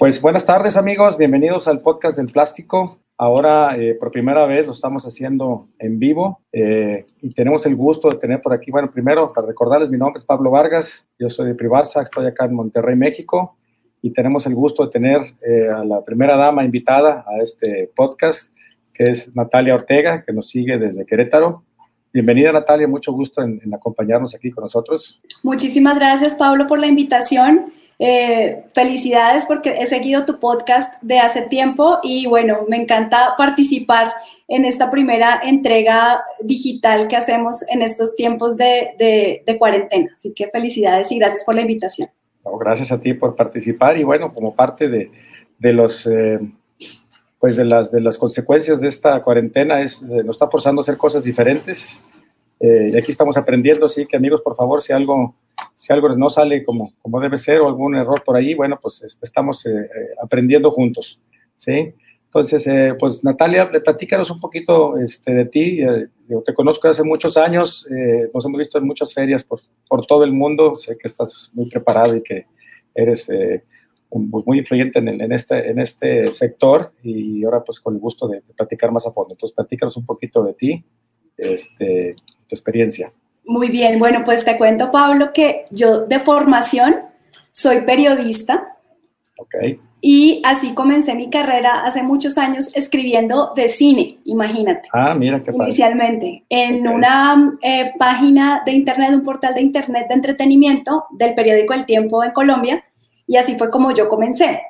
Pues 0.00 0.22
buenas 0.22 0.46
tardes 0.46 0.78
amigos, 0.78 1.18
bienvenidos 1.18 1.68
al 1.68 1.80
podcast 1.80 2.16
del 2.16 2.28
plástico. 2.28 3.00
Ahora 3.18 3.76
eh, 3.76 3.94
por 4.00 4.10
primera 4.10 4.46
vez 4.46 4.64
lo 4.64 4.72
estamos 4.72 5.04
haciendo 5.04 5.68
en 5.78 5.98
vivo 5.98 6.40
eh, 6.52 7.04
y 7.20 7.34
tenemos 7.34 7.66
el 7.66 7.76
gusto 7.76 8.08
de 8.08 8.16
tener 8.16 8.40
por 8.40 8.54
aquí, 8.54 8.70
bueno, 8.70 8.90
primero 8.90 9.30
para 9.30 9.46
recordarles, 9.46 9.90
mi 9.90 9.98
nombre 9.98 10.18
es 10.18 10.24
Pablo 10.24 10.50
Vargas, 10.50 11.06
yo 11.18 11.28
soy 11.28 11.48
de 11.48 11.54
Privarsa, 11.54 12.00
estoy 12.00 12.24
acá 12.24 12.46
en 12.46 12.54
Monterrey, 12.54 12.96
México 12.96 13.58
y 14.00 14.10
tenemos 14.10 14.46
el 14.46 14.54
gusto 14.54 14.86
de 14.86 14.90
tener 14.90 15.20
eh, 15.46 15.68
a 15.68 15.84
la 15.84 16.02
primera 16.02 16.34
dama 16.34 16.64
invitada 16.64 17.26
a 17.28 17.42
este 17.42 17.90
podcast, 17.94 18.54
que 18.94 19.10
es 19.10 19.36
Natalia 19.36 19.74
Ortega, 19.74 20.24
que 20.24 20.32
nos 20.32 20.48
sigue 20.48 20.78
desde 20.78 21.04
Querétaro. 21.04 21.64
Bienvenida 22.10 22.52
Natalia, 22.52 22.88
mucho 22.88 23.12
gusto 23.12 23.42
en, 23.42 23.60
en 23.62 23.74
acompañarnos 23.74 24.34
aquí 24.34 24.50
con 24.50 24.62
nosotros. 24.62 25.20
Muchísimas 25.42 25.96
gracias 25.96 26.36
Pablo 26.36 26.66
por 26.66 26.78
la 26.78 26.86
invitación 26.86 27.74
eh, 28.02 28.64
felicidades 28.72 29.44
porque 29.44 29.76
he 29.78 29.84
seguido 29.84 30.24
tu 30.24 30.40
podcast 30.40 30.94
de 31.02 31.18
hace 31.18 31.42
tiempo 31.42 31.98
y 32.02 32.26
bueno, 32.26 32.60
me 32.66 32.78
encanta 32.78 33.34
participar 33.36 34.14
en 34.48 34.64
esta 34.64 34.88
primera 34.88 35.38
entrega 35.44 36.24
digital 36.42 37.08
que 37.08 37.16
hacemos 37.16 37.62
en 37.68 37.82
estos 37.82 38.16
tiempos 38.16 38.56
de, 38.56 39.44
cuarentena. 39.58 40.08
Así 40.16 40.32
que 40.32 40.48
felicidades 40.48 41.12
y 41.12 41.18
gracias 41.18 41.44
por 41.44 41.54
la 41.54 41.60
invitación. 41.60 42.08
gracias 42.58 42.90
a 42.90 42.98
ti 42.98 43.12
por 43.12 43.36
participar 43.36 43.98
y 43.98 44.04
bueno, 44.04 44.32
como 44.32 44.54
parte 44.54 44.88
de, 44.88 45.10
los... 45.60 46.06
Eh, 46.06 46.40
pues 47.38 47.56
de 47.56 47.66
las, 47.66 47.90
de 47.90 48.00
las 48.00 48.16
consecuencias 48.16 48.80
de 48.80 48.88
esta 48.88 49.22
cuarentena 49.22 49.82
es, 49.82 50.02
eh, 50.02 50.22
nos 50.24 50.36
está 50.36 50.48
forzando 50.48 50.80
a 50.80 50.82
hacer 50.82 50.96
cosas 50.96 51.24
diferentes, 51.24 52.02
y 52.60 52.96
aquí 52.96 53.10
estamos 53.10 53.38
aprendiendo, 53.38 53.86
así 53.86 54.04
que 54.04 54.16
amigos, 54.16 54.42
por 54.42 54.54
favor, 54.54 54.82
si 54.82 54.92
algo 54.92 55.34
si 55.74 55.92
algo 55.92 56.08
no 56.10 56.28
sale 56.28 56.64
como, 56.64 56.92
como 57.00 57.20
debe 57.20 57.36
ser 57.36 57.60
o 57.60 57.68
algún 57.68 57.96
error 57.96 58.22
por 58.24 58.36
ahí, 58.36 58.54
bueno, 58.54 58.78
pues 58.80 59.02
este, 59.02 59.24
estamos 59.24 59.64
eh, 59.66 59.70
eh, 59.70 59.88
aprendiendo 60.22 60.70
juntos, 60.70 61.20
¿sí? 61.56 61.94
Entonces, 62.26 62.66
eh, 62.66 62.94
pues 62.98 63.24
Natalia, 63.24 63.70
platícanos 63.70 64.30
un 64.30 64.38
poquito 64.38 64.98
este, 64.98 65.32
de 65.32 65.46
ti. 65.46 65.80
yo 66.28 66.42
te 66.42 66.54
conozco 66.54 66.86
hace 66.86 67.02
muchos 67.02 67.36
años, 67.36 67.88
nos 68.32 68.46
hemos 68.46 68.58
visto 68.58 68.78
en 68.78 68.86
muchas 68.86 69.12
ferias 69.12 69.42
por, 69.42 69.60
por, 69.88 70.06
todo 70.06 70.22
el 70.22 70.30
mundo, 70.30 70.76
sé 70.76 70.96
que 70.96 71.08
estás 71.08 71.50
muy 71.54 71.68
preparado 71.68 72.14
y 72.14 72.22
que 72.22 72.46
eres 72.94 73.28
muy 74.12 74.58
influyente 74.58 75.00
en, 75.00 75.08
en, 75.08 75.32
este, 75.32 75.70
en 75.70 75.80
este 75.80 76.32
sector 76.32 76.92
y 77.02 77.42
ahora 77.42 77.64
pues 77.64 77.80
con 77.80 77.94
el 77.94 78.00
gusto 78.00 78.28
de, 78.28 78.42
de 78.42 78.54
platicar 78.54 78.92
más 78.92 79.08
a 79.08 79.12
fondo. 79.12 79.34
Entonces, 79.34 79.56
platícanos 79.56 79.96
un 79.96 80.06
poquito 80.06 80.44
de 80.44 80.54
ti, 80.54 80.84
este, 81.36 82.14
tu 82.50 82.54
experiencia. 82.54 83.12
Muy 83.44 83.68
bien, 83.68 83.98
bueno, 83.98 84.22
pues 84.24 84.44
te 84.44 84.58
cuento, 84.58 84.90
Pablo, 84.90 85.32
que 85.32 85.64
yo 85.70 86.06
de 86.06 86.20
formación 86.20 86.96
soy 87.52 87.82
periodista. 87.82 88.76
Ok. 89.38 89.54
Y 90.02 90.40
así 90.44 90.72
comencé 90.72 91.14
mi 91.14 91.28
carrera 91.28 91.82
hace 91.84 92.02
muchos 92.02 92.38
años 92.38 92.74
escribiendo 92.74 93.52
de 93.54 93.68
cine, 93.68 94.18
imagínate. 94.24 94.88
Ah, 94.92 95.14
mira 95.14 95.42
qué 95.42 95.50
Inicialmente, 95.52 96.44
en 96.48 96.88
una 96.88 97.52
eh, 97.62 97.92
página 97.98 98.62
de 98.64 98.72
internet, 98.72 99.10
un 99.12 99.22
portal 99.22 99.54
de 99.54 99.60
internet 99.60 100.06
de 100.08 100.14
entretenimiento 100.14 101.04
del 101.10 101.34
periódico 101.34 101.74
El 101.74 101.84
Tiempo 101.84 102.24
en 102.24 102.30
Colombia, 102.30 102.84
y 103.26 103.36
así 103.36 103.56
fue 103.56 103.70
como 103.70 103.92
yo 103.92 104.08
comencé 104.08 104.60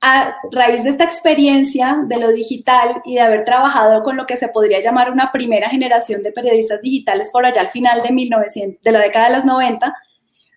a 0.00 0.36
raíz 0.50 0.84
de 0.84 0.90
esta 0.90 1.04
experiencia 1.04 1.98
de 2.06 2.18
lo 2.18 2.30
digital 2.30 3.02
y 3.04 3.14
de 3.14 3.20
haber 3.20 3.44
trabajado 3.44 4.02
con 4.02 4.16
lo 4.16 4.26
que 4.26 4.36
se 4.36 4.48
podría 4.48 4.80
llamar 4.80 5.10
una 5.10 5.30
primera 5.30 5.68
generación 5.68 6.22
de 6.22 6.32
periodistas 6.32 6.80
digitales 6.80 7.28
por 7.30 7.44
allá 7.44 7.60
al 7.60 7.68
final 7.68 8.02
de, 8.02 8.10
1900, 8.10 8.82
de 8.82 8.92
la 8.92 9.00
década 9.00 9.28
de 9.28 9.34
los 9.34 9.44
90, 9.44 9.94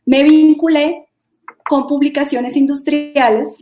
me 0.06 0.24
vinculé 0.24 1.10
con 1.68 1.88
publicaciones 1.88 2.56
industriales, 2.56 3.58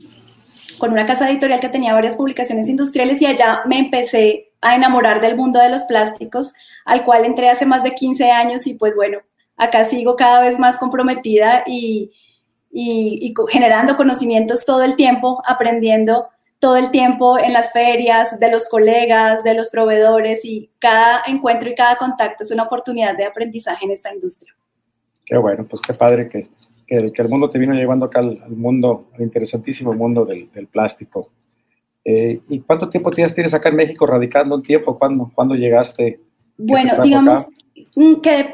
con 0.77 0.91
una 0.91 1.05
casa 1.05 1.29
editorial 1.29 1.59
que 1.59 1.69
tenía 1.69 1.93
varias 1.93 2.15
publicaciones 2.15 2.69
industriales 2.69 3.21
y 3.21 3.25
allá 3.25 3.63
me 3.65 3.79
empecé 3.79 4.51
a 4.61 4.75
enamorar 4.75 5.19
del 5.19 5.35
mundo 5.35 5.59
de 5.59 5.69
los 5.69 5.83
plásticos, 5.83 6.53
al 6.85 7.03
cual 7.03 7.25
entré 7.25 7.49
hace 7.49 7.65
más 7.65 7.83
de 7.83 7.93
15 7.93 8.31
años 8.31 8.67
y 8.67 8.75
pues 8.75 8.95
bueno, 8.95 9.19
acá 9.57 9.83
sigo 9.83 10.15
cada 10.15 10.41
vez 10.41 10.59
más 10.59 10.77
comprometida 10.77 11.63
y, 11.65 12.11
y, 12.71 13.33
generando 13.49 13.97
conocimientos 13.97 14.65
todo 14.65 14.83
el 14.83 14.95
tiempo, 14.95 15.41
aprendiendo 15.45 16.27
todo 16.59 16.77
el 16.77 16.91
tiempo 16.91 17.39
en 17.39 17.53
las 17.53 17.73
ferias, 17.73 18.39
de 18.39 18.51
los 18.51 18.67
colegas, 18.69 19.43
de 19.43 19.55
los 19.55 19.69
proveedores 19.69 20.45
y 20.45 20.69
cada 20.79 21.23
encuentro 21.25 21.69
y 21.69 21.75
cada 21.75 21.95
contacto 21.95 22.43
es 22.43 22.51
una 22.51 22.63
oportunidad 22.63 23.17
de 23.17 23.25
aprendizaje 23.25 23.85
en 23.85 23.91
esta 23.91 24.13
industria. 24.13 24.53
Qué 25.25 25.37
bueno, 25.37 25.65
pues 25.67 25.81
qué 25.81 25.93
padre 25.93 26.29
que, 26.29 26.49
que, 26.87 27.21
el 27.21 27.29
mundo 27.29 27.49
te 27.49 27.57
vino 27.57 27.73
llevando 27.73 28.05
acá 28.05 28.19
al, 28.19 28.37
mundo, 28.49 29.09
al 29.13 29.21
interesantísimo 29.21 29.93
mundo 29.93 30.23
del, 30.25 30.67
plástico. 30.67 31.29
Eh, 32.05 32.41
¿Y 32.49 32.59
cuánto 32.59 32.89
tiempo 32.89 33.09
tienes, 33.09 33.33
tienes 33.33 33.53
acá 33.53 33.69
en 33.69 33.75
México 33.75 34.05
radicando 34.05 34.55
un 34.55 34.63
tiempo? 34.63 34.99
¿Cuándo, 34.99 35.31
¿cuándo 35.33 35.55
llegaste? 35.55 36.19
Bueno, 36.63 36.93
digamos, 37.03 37.47
que 38.21 38.53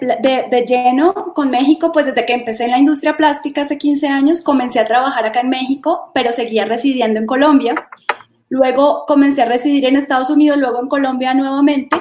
de, 0.50 0.66
lleno 0.68 1.14
con 1.34 1.50
México, 1.50 1.92
pues 1.92 2.06
desde 2.06 2.26
que 2.26 2.34
empecé 2.34 2.66
en 2.66 2.72
la 2.72 2.80
industria 2.80 3.18
plástica 3.18 3.62
hace 3.62 3.78
15 3.78 4.08
años, 4.08 4.42
comencé 4.42 4.80
a 4.80 4.86
trabajar 4.86 5.26
acá 5.26 5.42
en 5.42 5.50
México, 5.50 6.12
pero 6.14 6.32
seguía 6.32 6.66
residiendo 6.66 7.20
en 7.20 7.26
Colombia. 7.26 7.76
Luego 8.50 9.06
comencé 9.08 9.42
a 9.42 9.46
residir 9.46 9.86
en 9.86 9.96
Estados 9.96 10.30
Unidos, 10.30 10.58
luego 10.58 10.80
en 10.82 10.88
Colombia 10.88 11.34
nuevamente. 11.34 11.96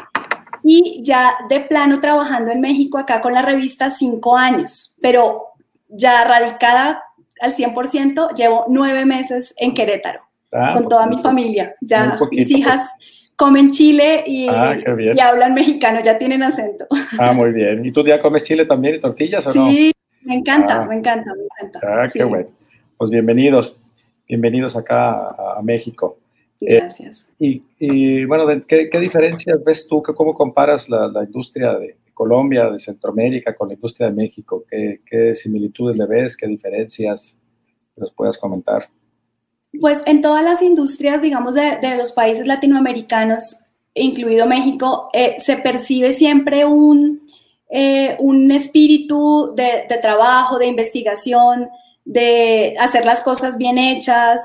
Y 0.63 1.01
ya 1.03 1.37
de 1.49 1.61
plano 1.61 2.01
trabajando 2.01 2.51
en 2.51 2.61
México 2.61 2.99
acá 2.99 3.21
con 3.21 3.35
la 3.35 3.43
revista 3.43 3.91
cinco 3.91 4.37
años, 4.37 4.97
pero 5.01 5.43
ya 5.89 6.25
radicada 6.25 7.03
al 7.41 7.55
100%, 7.55 8.35
llevo 8.35 8.65
nueve 8.69 9.05
meses 9.05 9.55
en 9.57 9.75
Querétaro, 9.75 10.23
ah, 10.53 10.73
con 10.73 10.89
toda 10.89 11.07
mi 11.07 11.19
familia. 11.19 11.75
Ya 11.81 12.19
mis 12.31 12.51
hijas 12.51 12.95
comen 13.37 13.71
chile 13.71 14.25
y, 14.27 14.49
ah, 14.49 14.77
y, 15.15 15.21
hablan 15.21 15.55
mexicano, 15.55 16.01
ya 16.03 16.17
tienen 16.17 16.43
acento. 16.43 16.87
Ah, 17.19 17.33
muy 17.33 17.53
bien. 17.53 17.85
¿Y 17.85 17.93
tú 17.93 18.05
ya 18.05 18.21
comes 18.21 18.43
chile 18.43 18.65
también 18.65 18.97
y 18.97 18.99
tortillas 18.99 19.47
o 19.47 19.55
no? 19.55 19.69
Sí, 19.69 19.93
me 20.23 20.35
encanta, 20.35 20.83
ah. 20.83 20.87
me 20.87 20.97
encanta, 20.97 21.33
me 21.35 21.43
encanta. 21.43 21.81
Ah, 21.83 22.09
qué 22.13 22.25
bueno. 22.25 22.49
Pues 22.97 23.11
bienvenidos, 23.11 23.77
bienvenidos 24.27 24.75
acá 24.75 25.29
a, 25.59 25.61
México. 25.63 26.19
Eh, 26.63 26.77
Gracias. 26.77 27.29
y, 27.39 28.25
bueno, 28.25 28.47
¿qué, 28.67 28.89
diferencias 28.99 29.63
ves 29.63 29.87
tú? 29.87 30.03
¿Cómo 30.03 30.33
comparas 30.33 30.89
la, 30.89 31.23
industria 31.23 31.75
de 31.75 31.97
Colombia, 32.15 32.71
de 32.71 32.79
Centroamérica 32.79 33.55
con 33.55 33.69
la 33.69 33.75
industria 33.75 34.09
de 34.09 34.15
México? 34.15 34.65
¿Qué, 34.69 35.01
qué 35.05 35.35
similitudes 35.35 35.99
le 35.99 36.07
ves? 36.07 36.37
¿Qué 36.39 36.47
diferencias 36.47 37.39
nos 37.97 38.11
puedas 38.13 38.39
comentar? 38.39 38.89
Pues 39.81 40.03
en 40.07 40.23
todas 40.23 40.43
las 40.43 40.63
industrias, 40.63 41.23
digamos, 41.23 41.55
de, 41.55 41.79
los 41.97 42.13
países 42.13 42.47
latinoamericanos, 42.47 43.61
incluido 43.95 44.47
México, 44.47 45.09
eh, 45.13 45.37
se 45.39 45.57
percibe 45.57 46.13
siempre 46.13 46.65
un, 46.65 47.27
eh, 47.69 48.17
un 48.21 48.51
espíritu 48.53 49.53
de, 49.55 49.87
trabajo, 50.01 50.59
de 50.59 50.67
investigación, 50.67 51.69
de 52.05 52.77
hacer 52.79 53.05
las 53.05 53.23
cosas 53.23 53.59
bien 53.59 53.79
hechas, 53.79 54.41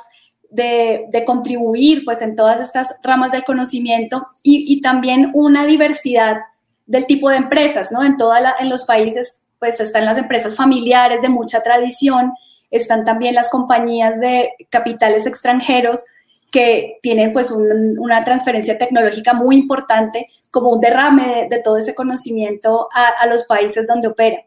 de, 0.49 1.23
contribuir 1.25 2.03
pues 2.03 2.21
en 2.21 2.35
todas 2.35 2.59
estas 2.59 2.95
ramas 3.03 3.31
del 3.31 3.43
conocimiento 3.43 4.27
y, 4.43 4.81
también 4.81 5.31
una 5.33 5.65
diversidad 5.65 6.37
del 6.85 7.05
tipo 7.05 7.29
de 7.29 7.37
empresas, 7.37 7.91
¿no? 7.91 8.03
En, 8.03 8.17
toda 8.17 8.55
en 8.59 8.69
los 8.69 8.83
países 8.83 9.43
pues 9.59 9.79
están 9.79 10.05
las 10.05 10.17
empresas 10.17 10.55
familiares 10.55 11.21
de 11.21 11.29
mucha 11.29 11.61
tradición, 11.61 12.33
están 12.71 13.05
también 13.05 13.35
las 13.35 13.49
compañías 13.49 14.19
de 14.19 14.53
capitales 14.69 15.25
extranjeros 15.25 16.05
que 16.51 16.99
tienen 17.01 17.31
pues 17.33 17.51
una 17.51 18.23
transferencia 18.23 18.77
tecnológica 18.77 19.33
muy 19.33 19.57
importante 19.57 20.27
como 20.51 20.69
un 20.69 20.81
derrame 20.81 21.47
de, 21.49 21.59
todo 21.59 21.77
ese 21.77 21.95
conocimiento 21.95 22.89
a, 22.93 23.25
los 23.27 23.43
países 23.43 23.87
donde 23.87 24.09
opera. 24.09 24.41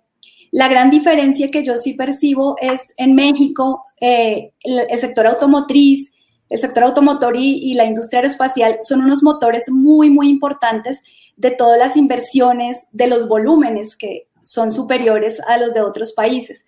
La 0.50 0.68
gran 0.68 0.90
diferencia 0.90 1.50
que 1.50 1.64
yo 1.64 1.78
sí 1.78 1.94
percibo 1.94 2.56
es 2.60 2.92
en 2.98 3.14
México, 3.14 3.82
eh, 4.00 4.52
el, 4.60 4.98
sector 4.98 5.26
automotriz, 5.26 6.12
el 6.50 6.58
sector 6.58 6.84
automotor 6.84 7.36
y, 7.36 7.58
y, 7.58 7.74
la 7.74 7.86
industria 7.86 8.18
aeroespacial 8.18 8.78
son 8.82 9.00
unos 9.02 9.22
motores 9.22 9.70
muy, 9.70 10.10
muy 10.10 10.28
importantes 10.28 11.02
de 11.36 11.50
todas 11.50 11.78
las 11.78 11.96
inversiones, 11.96 12.86
de 12.92 13.06
los 13.06 13.26
volúmenes 13.26 13.96
que 13.96 14.28
son 14.44 14.70
superiores 14.70 15.40
a 15.48 15.56
los 15.56 15.72
de 15.72 15.80
otros 15.80 16.12
países. 16.12 16.64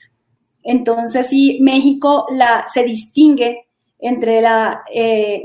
Entonces, 0.67 1.29
sí, 1.29 1.59
México 1.61 2.27
se 2.73 2.83
distingue 2.83 3.61
entre 4.01 4.41
la, 4.41 4.83
eh, 4.93 5.45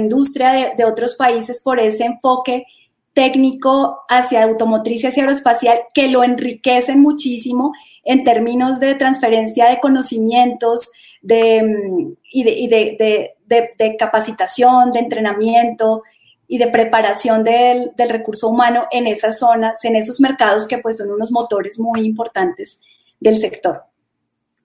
industria 0.00 0.74
de, 0.74 0.84
otros 0.84 1.14
países 1.14 1.60
por 1.60 1.78
ese 1.78 2.04
enfoque 2.04 2.64
técnico 3.12 4.00
hacia 4.08 4.42
automotriz 4.42 5.04
y 5.04 5.08
hacia 5.08 5.24
aeroespacial 5.24 5.82
que 5.92 6.08
lo 6.08 6.24
enriquecen 6.24 7.02
muchísimo 7.02 7.72
en 8.02 8.24
términos 8.24 8.80
de 8.80 8.94
transferencia 8.94 9.68
de 9.68 9.78
conocimientos 9.78 10.90
de, 11.20 11.62
mm, 11.62 12.14
y, 12.32 12.68
de, 12.68 13.96
capacitación, 13.98 14.90
de 14.90 15.00
entrenamiento 15.00 16.02
y 16.48 16.56
de 16.56 16.68
preparación 16.68 17.44
del, 17.44 17.92
del, 17.94 18.08
recurso 18.08 18.48
humano 18.48 18.86
en 18.90 19.06
esas 19.06 19.38
zonas, 19.38 19.84
en 19.84 19.96
esos 19.96 20.18
mercados 20.18 20.66
que 20.66 20.78
pues 20.78 20.96
son 20.96 21.10
unos 21.10 21.30
motores 21.30 21.78
muy 21.78 22.00
importantes 22.06 22.80
del 23.20 23.36
sector. 23.36 23.91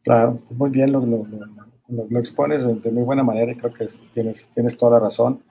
Claro, 0.07 0.39
muy 0.51 0.69
bien 0.69 0.91
lo, 0.93 1.01
lo, 1.01 2.19
expones 2.19 2.63
de, 2.63 2.91
muy 2.91 3.03
buena 3.03 3.23
manera 3.23 3.51
y 3.51 3.55
creo 3.55 3.73
que 3.73 3.85
tienes, 4.13 4.49
tienes 4.53 4.77
toda 4.77 4.93
la 4.93 4.99
razón. 4.99 5.43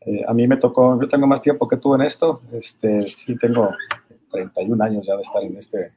Eh, 0.00 0.24
a 0.26 0.32
mí 0.32 0.48
me 0.48 0.56
tocó, 0.56 0.98
yo 0.98 1.08
tengo 1.08 1.26
más 1.26 1.42
tiempo 1.42 1.68
que 1.68 1.76
tú 1.76 1.94
en 1.94 2.00
esto, 2.00 2.40
este, 2.52 3.06
sí 3.08 3.36
tengo 3.36 3.68
31 4.30 4.82
años 4.82 5.06
ya 5.06 5.14
de 5.14 5.22
estar 5.22 5.42
en 5.42 5.56
este, 5.56 5.92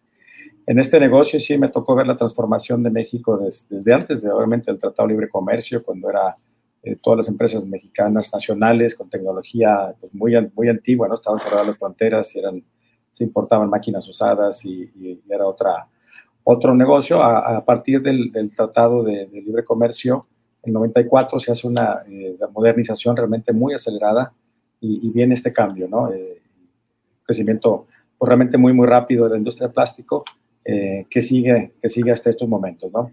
en 0.66 0.80
este 0.80 1.00
negocio 1.00 1.38
y 1.38 1.40
sí 1.40 1.58
me 1.58 1.69
tocó 1.69 1.96
ver 1.96 2.06
la 2.06 2.18
transformación 2.18 2.84
de 2.84 2.90
México 2.90 3.38
desde, 3.38 3.94
antes, 3.94 4.24
de, 4.24 4.31
obviamente, 4.31 4.72
el 4.72 4.80
Tratado 4.80 5.07
de 5.07 5.14
Libre 5.14 5.30
Comercio, 5.30 5.81
cuando 5.81 6.10
era 6.10 6.36
eh, 6.84 6.98
todas 7.02 7.18
las 7.18 7.30
empresas 7.30 7.66
mexicanas 7.66 8.31
nacionales 8.34 8.96
con 8.96 9.10
tecnología 9.10 9.96
pues, 10.02 10.14
muy, 10.14 10.34
muy 10.54 10.68
antigua, 10.68 11.07
¿no? 11.07 11.16
Estaban 11.16 11.40
cerradas 11.40 11.68
las 11.68 11.78
fronteras 11.78 12.36
y 12.36 12.40
eran, 12.40 12.62
se 13.10 13.24
importaban 13.24 13.69
máquinas 13.69 14.06
usadas 14.10 14.66
y, 14.66 14.92
y 14.96 15.22
era 15.30 15.46
otra, 15.46 15.88
otro 16.44 16.76
negocio. 16.76 17.22
A, 17.22 17.64
partir 17.64 18.02
del, 18.02 18.32
Tratado 18.56 19.04
de, 19.04 19.28
Libre 19.32 19.64
Comercio, 19.64 20.26
en 20.64 20.74
94 20.74 21.40
se 21.40 21.52
hace 21.52 21.68
una 21.68 22.02
eh, 22.08 22.38
modernización 22.54 23.18
realmente 23.18 23.52
muy 23.52 23.74
acelerada 23.74 24.32
y, 24.80 25.10
viene 25.12 25.36
este 25.36 25.54
cambio, 25.54 25.88
¿no? 25.88 26.12
Eh, 26.12 26.42
crecimiento 27.24 27.88
pues, 28.18 28.28
realmente 28.28 28.58
muy, 28.58 28.74
muy 28.74 28.88
rápido 28.88 29.26
de 29.26 29.32
la 29.32 29.38
industria 29.38 29.68
de 29.68 29.74
plástico 29.74 30.24
eh, 30.66 31.06
que, 31.10 31.22
sigue, 31.22 31.74
que 31.82 31.90
sigue 31.90 32.12
hasta 32.12 32.30
estos 32.30 32.48
momentos, 32.48 32.92
¿no? 32.92 33.12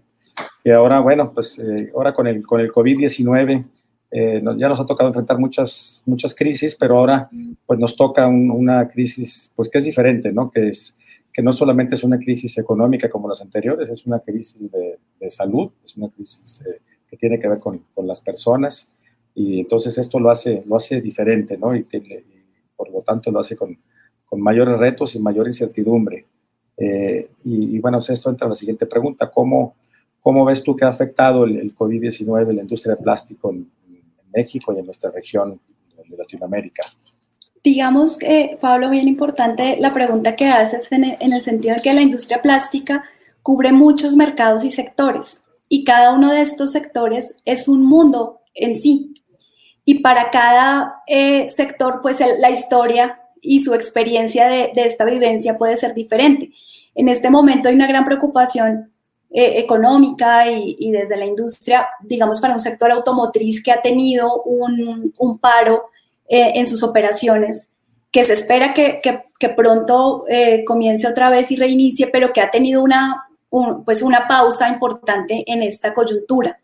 Y 0.63 0.71
ahora, 0.71 0.99
bueno, 0.99 1.31
pues 1.33 1.59
ahora 1.93 2.13
con 2.13 2.27
el, 2.27 2.45
con 2.45 2.59
el 2.59 2.71
COVID-19 2.71 3.65
ya 4.11 4.67
nos 4.67 4.79
ha 4.79 4.85
tocado 4.85 5.09
enfrentar 5.09 5.37
muchas, 5.37 6.01
muchas 6.05 6.33
crisis, 6.33 6.75
pero 6.75 6.97
ahora 6.97 7.29
pues 7.65 7.79
nos 7.79 7.95
toca 7.95 8.27
una 8.27 8.87
crisis 8.87 9.51
pues 9.55 9.69
que 9.69 9.77
es 9.77 9.85
diferente, 9.85 10.31
¿no? 10.31 10.49
Que 10.49 10.69
es 10.69 10.97
que 11.33 11.41
no 11.41 11.53
solamente 11.53 11.95
es 11.95 12.03
una 12.03 12.17
crisis 12.17 12.57
económica 12.57 13.09
como 13.09 13.27
las 13.27 13.41
anteriores, 13.41 13.89
es 13.89 14.05
una 14.05 14.19
crisis 14.19 14.71
de, 14.71 14.97
salud, 15.29 15.71
es 15.85 15.95
una 15.95 16.09
crisis 16.09 16.63
eh, 16.65 16.81
que 17.07 17.17
tiene 17.17 17.39
que 17.39 17.47
ver 17.47 17.59
con, 17.59 17.85
con, 17.93 18.07
las 18.07 18.19
personas 18.19 18.89
y 19.35 19.59
entonces 19.59 19.97
esto 19.97 20.19
lo 20.19 20.31
hace, 20.31 20.63
lo 20.65 20.75
hace 20.75 21.01
diferente, 21.01 21.57
¿no? 21.57 21.75
Y, 21.75 21.85
por 22.75 22.89
lo 22.91 23.01
tanto 23.01 23.31
lo 23.31 23.39
hace 23.39 23.55
con, 23.55 23.77
con, 24.25 24.41
mayores 24.41 24.77
retos 24.77 25.15
y 25.15 25.19
mayor 25.19 25.47
incertidumbre. 25.47 26.25
Eh, 26.77 27.29
y, 27.43 27.77
bueno, 27.79 27.99
esto 27.99 28.29
entra 28.29 28.47
a 28.47 28.49
la 28.49 28.55
siguiente 28.55 28.85
pregunta, 28.85 29.29
¿cómo, 29.29 29.75
cómo 30.21 30.45
ves 30.45 30.63
tú 30.63 30.75
que 30.75 30.85
ha 30.85 30.89
afectado 30.89 31.43
el, 31.43 31.57
el 31.57 31.75
COVID-19 31.75 32.53
la 32.53 32.61
industria 32.61 32.95
de 32.95 33.03
plástico 33.03 33.51
en, 33.51 33.69
en 33.87 34.31
México 34.33 34.73
y 34.73 34.79
en 34.79 34.85
nuestra 34.85 35.11
región 35.11 35.59
de 36.07 36.17
Latinoamérica? 36.17 36.83
Digamos 37.63 38.17
que, 38.17 38.57
Pablo, 38.59 38.89
bien 38.89 39.07
importante 39.07 39.77
la 39.79 39.93
pregunta 39.93 40.35
que 40.35 40.47
haces 40.47 40.91
en 40.91 41.03
el, 41.03 41.41
sentido 41.41 41.75
de 41.75 41.81
que 41.81 41.93
la 41.93 42.01
industria 42.01 42.41
plástica 42.41 43.03
cubre 43.41 43.71
muchos 43.71 44.15
mercados 44.15 44.63
y 44.63 44.71
sectores 44.71 45.43
y 45.67 45.83
cada 45.83 46.11
uno 46.11 46.31
de 46.31 46.41
estos 46.41 46.71
sectores 46.71 47.35
es 47.45 47.67
un 47.67 47.85
mundo 47.85 48.41
en 48.55 48.75
sí. 48.75 49.13
Y 49.85 49.99
para 49.99 50.29
cada 50.29 51.03
eh, 51.07 51.49
sector, 51.49 51.99
pues 52.01 52.19
la 52.39 52.49
historia 52.49 53.21
y 53.41 53.61
su 53.61 53.73
experiencia 53.73 54.47
de, 54.47 54.71
esta 54.75 55.05
vivencia 55.05 55.55
puede 55.55 55.75
ser 55.75 55.93
diferente. 55.93 56.51
En 56.95 57.07
este 57.07 57.29
momento 57.29 57.69
hay 57.69 57.75
una 57.75 57.87
gran 57.87 58.05
preocupación 58.05 58.91
eh, 59.31 59.59
económica 59.59 60.49
y, 60.49 60.91
desde 60.91 61.17
la 61.17 61.25
industria, 61.25 61.87
digamos, 62.01 62.39
para 62.39 62.53
un 62.53 62.59
sector 62.59 62.91
automotriz 62.91 63.63
que 63.63 63.71
ha 63.71 63.81
tenido 63.81 64.43
un 64.43 65.39
paro 65.39 65.83
eh, 66.31 66.51
en 66.59 66.67
sus 66.67 66.83
operaciones, 66.83 67.71
que 68.11 68.23
se 68.23 68.33
espera 68.33 68.75
que, 68.75 69.01
que, 69.01 69.49
pronto 69.49 70.25
eh, 70.29 70.63
comience 70.63 71.07
otra 71.07 71.31
vez 71.31 71.49
y 71.49 71.55
reinicie, 71.55 72.05
pero 72.05 72.31
que 72.31 72.39
ha 72.39 72.51
tenido 72.51 72.83
una, 72.83 73.25
pues 73.83 74.03
una 74.03 74.27
pausa 74.27 74.69
importante 74.69 75.43
en 75.47 75.63
esta 75.63 75.91
coyuntura. 75.91 76.55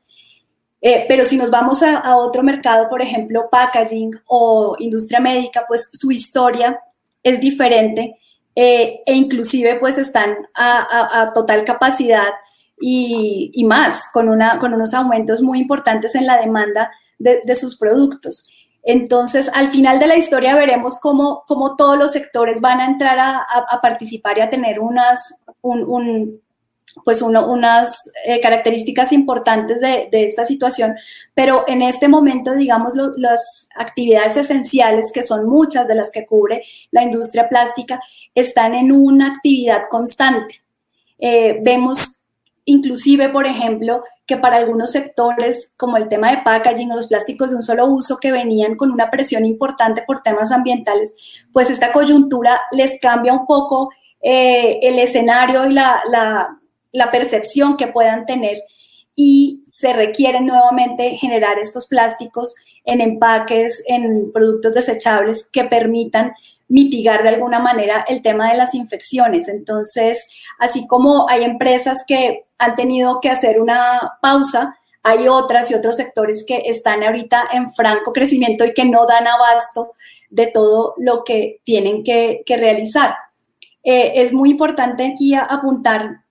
Eh, 0.81 1.05
pero 1.07 1.25
si 1.25 1.35
nos 1.35 1.49
vamos 1.49 1.81
a, 1.81 2.15
otro 2.15 2.43
mercado, 2.43 2.87
por 2.89 3.01
ejemplo, 3.01 3.49
packaging 3.49 4.11
o 4.27 4.75
industria 4.77 5.19
médica, 5.19 5.65
pues 5.67 5.89
su 5.93 6.11
historia 6.11 6.79
es 7.23 7.39
diferente 7.39 8.19
e 8.53 9.01
inclusive 9.07 9.77
pues 9.79 9.97
están 9.97 10.47
a, 10.53 11.31
total 11.33 11.65
capacidad 11.65 12.29
y, 12.79 13.49
y, 13.51 13.63
más, 13.63 14.03
con, 14.13 14.29
una, 14.29 14.59
con 14.59 14.75
unos 14.75 14.93
aumentos 14.93 15.41
muy 15.41 15.59
importantes 15.59 16.13
en 16.13 16.27
la 16.27 16.39
demanda 16.39 16.91
de, 17.17 17.41
de 17.43 17.55
sus 17.55 17.79
productos. 17.79 18.51
Entonces, 18.87 19.49
al 19.51 19.69
final 19.69 19.97
de 19.97 20.05
la 20.05 20.15
historia 20.15 20.55
veremos 20.55 20.99
cómo, 21.01 21.43
cómo 21.47 21.75
todos 21.75 21.97
los 21.97 22.11
sectores 22.11 22.61
van 22.61 22.79
a 22.79 22.85
entrar 22.85 23.17
a, 23.19 23.81
participar 23.81 24.37
y 24.37 24.41
a 24.41 24.49
tener 24.49 24.79
unas, 24.79 25.41
pues 27.03 27.23
unas 27.23 27.97
eh, 28.25 28.39
características 28.39 29.11
importantes 29.11 29.81
de, 29.81 30.07
esta 30.11 30.45
situación, 30.45 30.95
pero 31.33 31.63
en 31.67 31.81
este 31.81 32.07
momento, 32.07 32.53
digamos, 32.53 32.93
las 33.17 33.67
actividades 33.75 34.37
esenciales, 34.37 35.11
que 35.11 35.23
son 35.23 35.49
muchas 35.49 35.87
de 35.87 35.95
las 35.95 36.11
que 36.11 36.27
cubre 36.27 36.61
la 36.91 37.01
industria 37.01 37.49
plástica, 37.49 37.99
están 38.35 38.75
en 38.75 38.91
una 38.91 39.29
actividad 39.29 39.81
constante. 39.89 40.61
Eh, 41.17 41.59
vemos 41.63 42.24
inclusive, 42.65 43.29
por 43.29 43.45
ejemplo, 43.45 44.03
que 44.25 44.37
para 44.37 44.57
algunos 44.57 44.91
sectores, 44.91 45.71
como 45.77 45.97
el 45.97 46.09
tema 46.09 46.31
de 46.31 46.39
packaging 46.39 46.91
o 46.91 46.95
los 46.95 47.07
plásticos 47.07 47.51
de 47.51 47.57
un 47.57 47.61
solo 47.61 47.85
uso 47.85 48.17
que 48.17 48.31
venían 48.31 48.75
con 48.75 48.91
una 48.91 49.11
presión 49.11 49.45
importante 49.45 50.03
por 50.05 50.21
temas 50.21 50.51
ambientales, 50.51 51.15
pues 51.53 51.69
esta 51.69 51.91
coyuntura 51.91 52.61
les 52.71 52.99
cambia 52.99 53.33
un 53.33 53.45
poco 53.45 53.91
eh, 54.21 54.79
el 54.81 54.99
escenario 54.99 55.69
y 55.69 55.73
la, 55.73 56.01
la 56.91 57.11
percepción 57.11 57.77
que 57.77 57.87
puedan 57.87 58.25
tener. 58.25 58.57
Y 59.15 59.61
se 59.65 59.93
requieren 59.93 60.45
nuevamente 60.45 61.11
generar 61.11 61.57
estos 61.59 61.85
plásticos 61.87 62.55
en 62.83 63.01
empaques, 63.01 63.83
en 63.87 64.31
productos 64.31 64.73
desechables 64.73 65.47
que 65.51 65.63
permitan 65.65 66.33
mitigar 66.67 67.23
de 67.23 67.29
alguna 67.29 67.59
manera 67.59 68.05
el 68.07 68.21
tema 68.21 68.49
de 68.49 68.57
las 68.57 68.73
infecciones. 68.73 69.47
Entonces, 69.47 70.27
así 70.59 70.87
como 70.87 71.29
hay 71.29 71.43
empresas 71.43 72.03
que 72.07 72.43
han 72.57 72.75
tenido 72.75 73.19
que 73.21 73.29
hacer 73.29 73.61
una 73.61 74.13
pausa, 74.21 74.77
hay 75.03 75.27
otras 75.27 75.69
y 75.69 75.75
otros 75.75 75.97
sectores 75.97 76.43
que 76.47 76.63
están 76.65 77.03
ahorita 77.03 77.43
en 77.53 77.71
franco 77.71 78.11
crecimiento 78.11 78.65
y 78.65 78.73
que 78.73 78.85
no 78.85 79.05
dan 79.05 79.27
abasto 79.27 79.93
de 80.31 80.47
todo 80.47 80.95
lo 80.97 81.23
que 81.23 81.61
tienen 81.63 82.03
que, 82.03 82.43
realizar. 82.47 83.15
Eh, 83.83 84.13
es 84.15 84.33
muy 84.33 84.49
importante 84.49 85.05
aquí 85.05 85.35
apuntar 85.35 86.23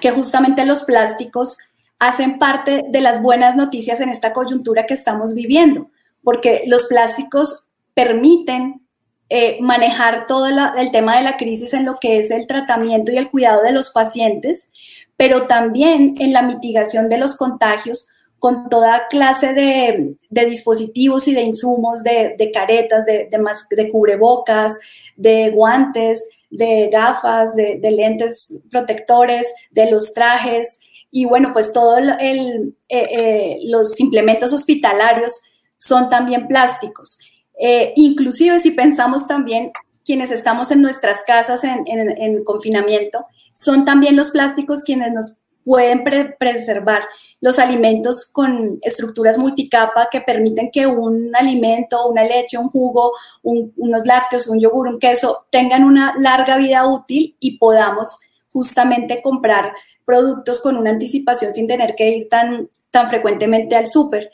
que 0.00 0.10
justamente 0.12 0.64
los 0.64 0.84
plásticos 0.84 1.58
hacen 1.98 2.38
parte 2.38 2.84
de 2.88 3.00
las 3.02 3.22
buenas 3.22 3.54
noticias 3.54 4.00
en 4.00 4.08
esta 4.08 4.32
coyuntura 4.32 4.86
que 4.86 4.94
estamos 4.94 5.34
viviendo, 5.34 5.90
porque 6.24 6.62
los 6.66 6.86
plásticos 6.86 7.68
permiten 7.92 8.86
eh, 9.32 9.58
manejar 9.60 10.26
todo 10.26 10.46
el 10.76 10.90
tema 10.90 11.16
de 11.16 11.22
la 11.22 11.36
crisis 11.36 11.72
en 11.72 11.84
lo 11.84 11.98
que 12.00 12.18
es 12.18 12.32
el 12.32 12.48
tratamiento 12.48 13.12
y 13.12 13.16
el 13.16 13.30
cuidado 13.30 13.62
de 13.62 13.70
los 13.70 13.90
pacientes, 13.90 14.72
pero 15.16 15.46
también 15.46 16.16
en 16.18 16.32
la 16.32 16.42
mitigación 16.42 17.08
de 17.08 17.18
los 17.18 17.36
contagios 17.36 18.12
con 18.40 18.68
toda 18.68 19.06
clase 19.08 19.52
de, 19.52 20.16
dispositivos 20.46 21.28
y 21.28 21.34
de 21.34 21.42
insumos, 21.42 22.02
de, 22.02 22.50
caretas, 22.52 23.06
de, 23.06 23.28
de, 23.30 23.88
cubrebocas, 23.90 24.76
de 25.14 25.50
guantes, 25.50 26.28
de 26.50 26.88
gafas, 26.90 27.54
de, 27.54 27.78
lentes 27.82 28.60
protectores, 28.70 29.54
de 29.70 29.90
los 29.90 30.12
trajes 30.12 30.80
y 31.10 31.24
bueno, 31.24 31.52
pues 31.52 31.72
todos 31.72 32.00
eh, 32.18 32.72
eh, 32.88 33.58
los 33.64 33.98
implementos 34.00 34.52
hospitalarios 34.52 35.40
son 35.78 36.08
también 36.10 36.48
plásticos. 36.48 37.18
Eh, 37.62 37.92
inclusive 37.96 38.58
si 38.58 38.70
pensamos 38.70 39.28
también 39.28 39.70
quienes 40.02 40.30
estamos 40.30 40.70
en 40.70 40.80
nuestras 40.80 41.22
casas 41.26 41.62
en, 41.62 42.42
confinamiento, 42.44 43.20
son 43.54 43.84
también 43.84 44.16
los 44.16 44.30
plásticos 44.30 44.82
quienes 44.82 45.12
nos 45.12 45.38
pueden 45.62 46.02
preservar 46.38 47.02
los 47.42 47.58
alimentos 47.58 48.30
con 48.32 48.78
estructuras 48.80 49.36
multicapa 49.36 50.08
que 50.10 50.22
permiten 50.22 50.70
que 50.72 50.86
un 50.86 51.36
alimento, 51.36 52.06
una 52.08 52.24
leche, 52.24 52.56
un 52.56 52.70
jugo, 52.70 53.12
unos 53.42 54.06
lácteos, 54.06 54.48
un 54.48 54.58
yogur, 54.58 54.88
un 54.88 54.98
queso 54.98 55.44
tengan 55.50 55.84
una 55.84 56.14
larga 56.18 56.56
vida 56.56 56.86
útil 56.86 57.36
y 57.38 57.58
podamos 57.58 58.20
justamente 58.50 59.20
comprar 59.22 59.74
productos 60.06 60.60
con 60.60 60.78
una 60.78 60.90
anticipación 60.90 61.52
sin 61.52 61.68
tener 61.68 61.94
que 61.94 62.10
ir 62.10 62.28
tan, 62.30 62.68
tan 62.90 63.10
frecuentemente 63.10 63.76
al 63.76 63.86
súper. 63.86 64.30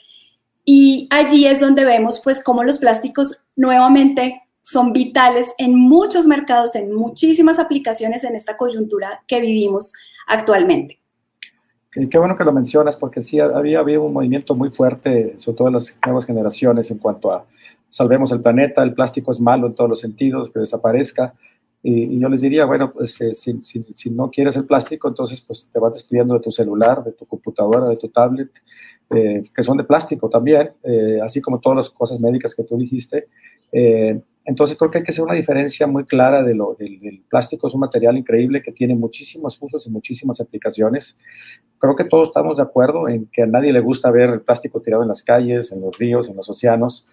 Y 0.68 1.06
allí 1.10 1.46
es 1.46 1.60
donde 1.60 1.84
vemos 1.84 2.20
pues 2.22 2.42
cómo 2.42 2.64
los 2.64 2.78
plásticos 2.78 3.44
nuevamente 3.54 4.42
son 4.62 4.92
vitales 4.92 5.54
en 5.58 5.78
muchos 5.78 6.26
mercados, 6.26 6.74
en 6.74 6.92
muchísimas 6.92 7.60
aplicaciones 7.60 8.24
en 8.24 8.34
esta 8.34 8.56
coyuntura 8.56 9.22
que 9.28 9.40
vivimos 9.40 9.92
actualmente. 10.26 10.98
Y 11.94 12.08
qué 12.08 12.18
bueno 12.18 12.36
que 12.36 12.42
lo 12.42 12.52
mencionas, 12.52 12.96
porque 12.96 13.22
sí 13.22 13.38
había 13.38 13.78
habido 13.78 14.02
un 14.02 14.12
movimiento 14.12 14.56
muy 14.56 14.70
fuerte, 14.70 15.38
sobre 15.38 15.56
todo 15.56 15.68
en 15.68 15.74
las 15.74 15.96
nuevas 16.04 16.26
generaciones, 16.26 16.90
en 16.90 16.98
cuanto 16.98 17.32
a 17.32 17.46
salvemos 17.88 18.32
el 18.32 18.40
planeta, 18.40 18.82
el 18.82 18.92
plástico 18.92 19.30
es 19.30 19.40
malo 19.40 19.68
en 19.68 19.74
todos 19.74 19.88
los 19.88 20.00
sentidos, 20.00 20.50
que 20.50 20.58
desaparezca. 20.58 21.34
Y, 21.82 22.18
yo 22.18 22.28
les 22.28 22.40
diría, 22.40 22.64
bueno, 22.64 22.92
pues 22.92 23.20
eh, 23.20 23.34
si, 23.34 23.60
si, 23.62 24.10
no 24.10 24.30
quieres 24.30 24.56
el 24.56 24.64
plástico, 24.64 25.08
entonces 25.08 25.40
pues 25.40 25.68
te 25.72 25.78
vas 25.78 25.92
despidiendo 25.92 26.34
de 26.34 26.40
tu 26.40 26.50
celular, 26.50 27.04
de 27.04 27.12
tu 27.12 27.26
computadora, 27.26 27.88
de 27.88 27.96
tu 27.96 28.08
tablet, 28.08 28.50
eh, 29.10 29.44
que 29.54 29.62
son 29.62 29.76
de 29.76 29.84
plástico 29.84 30.28
también, 30.28 30.72
eh, 30.82 31.20
así 31.22 31.40
como 31.40 31.60
todas 31.60 31.76
las 31.76 31.90
cosas 31.90 32.18
médicas 32.18 32.54
que 32.54 32.64
tú 32.64 32.76
dijiste. 32.76 33.28
entonces 34.44 34.76
creo 34.76 34.90
que 34.90 34.98
hay 34.98 35.04
que 35.04 35.10
hacer 35.10 35.24
una 35.24 35.34
diferencia 35.34 35.86
muy 35.86 36.04
clara 36.04 36.42
de 36.42 36.54
lo, 36.54 36.74
del, 36.78 36.98
del, 37.00 37.22
plástico. 37.28 37.66
Es 37.66 37.74
un 37.74 37.80
material 37.80 38.16
increíble 38.16 38.62
que 38.62 38.72
tiene 38.72 38.94
muchísimos 38.94 39.58
usos 39.60 39.86
y 39.86 39.90
muchísimas 39.90 40.40
aplicaciones. 40.40 41.18
Creo 41.78 41.94
que 41.94 42.04
todos 42.04 42.28
estamos 42.28 42.56
de 42.56 42.62
acuerdo 42.62 43.08
en 43.08 43.26
que 43.26 43.42
a 43.42 43.46
nadie 43.46 43.72
le 43.72 43.80
gusta 43.80 44.10
ver 44.10 44.30
el 44.30 44.40
plástico 44.40 44.80
tirado 44.80 45.02
en 45.02 45.08
las 45.08 45.22
calles, 45.22 45.72
en 45.72 45.80
los 45.80 45.98
ríos, 45.98 46.28
en 46.28 46.36
los 46.36 46.48
océanos. 46.48 47.06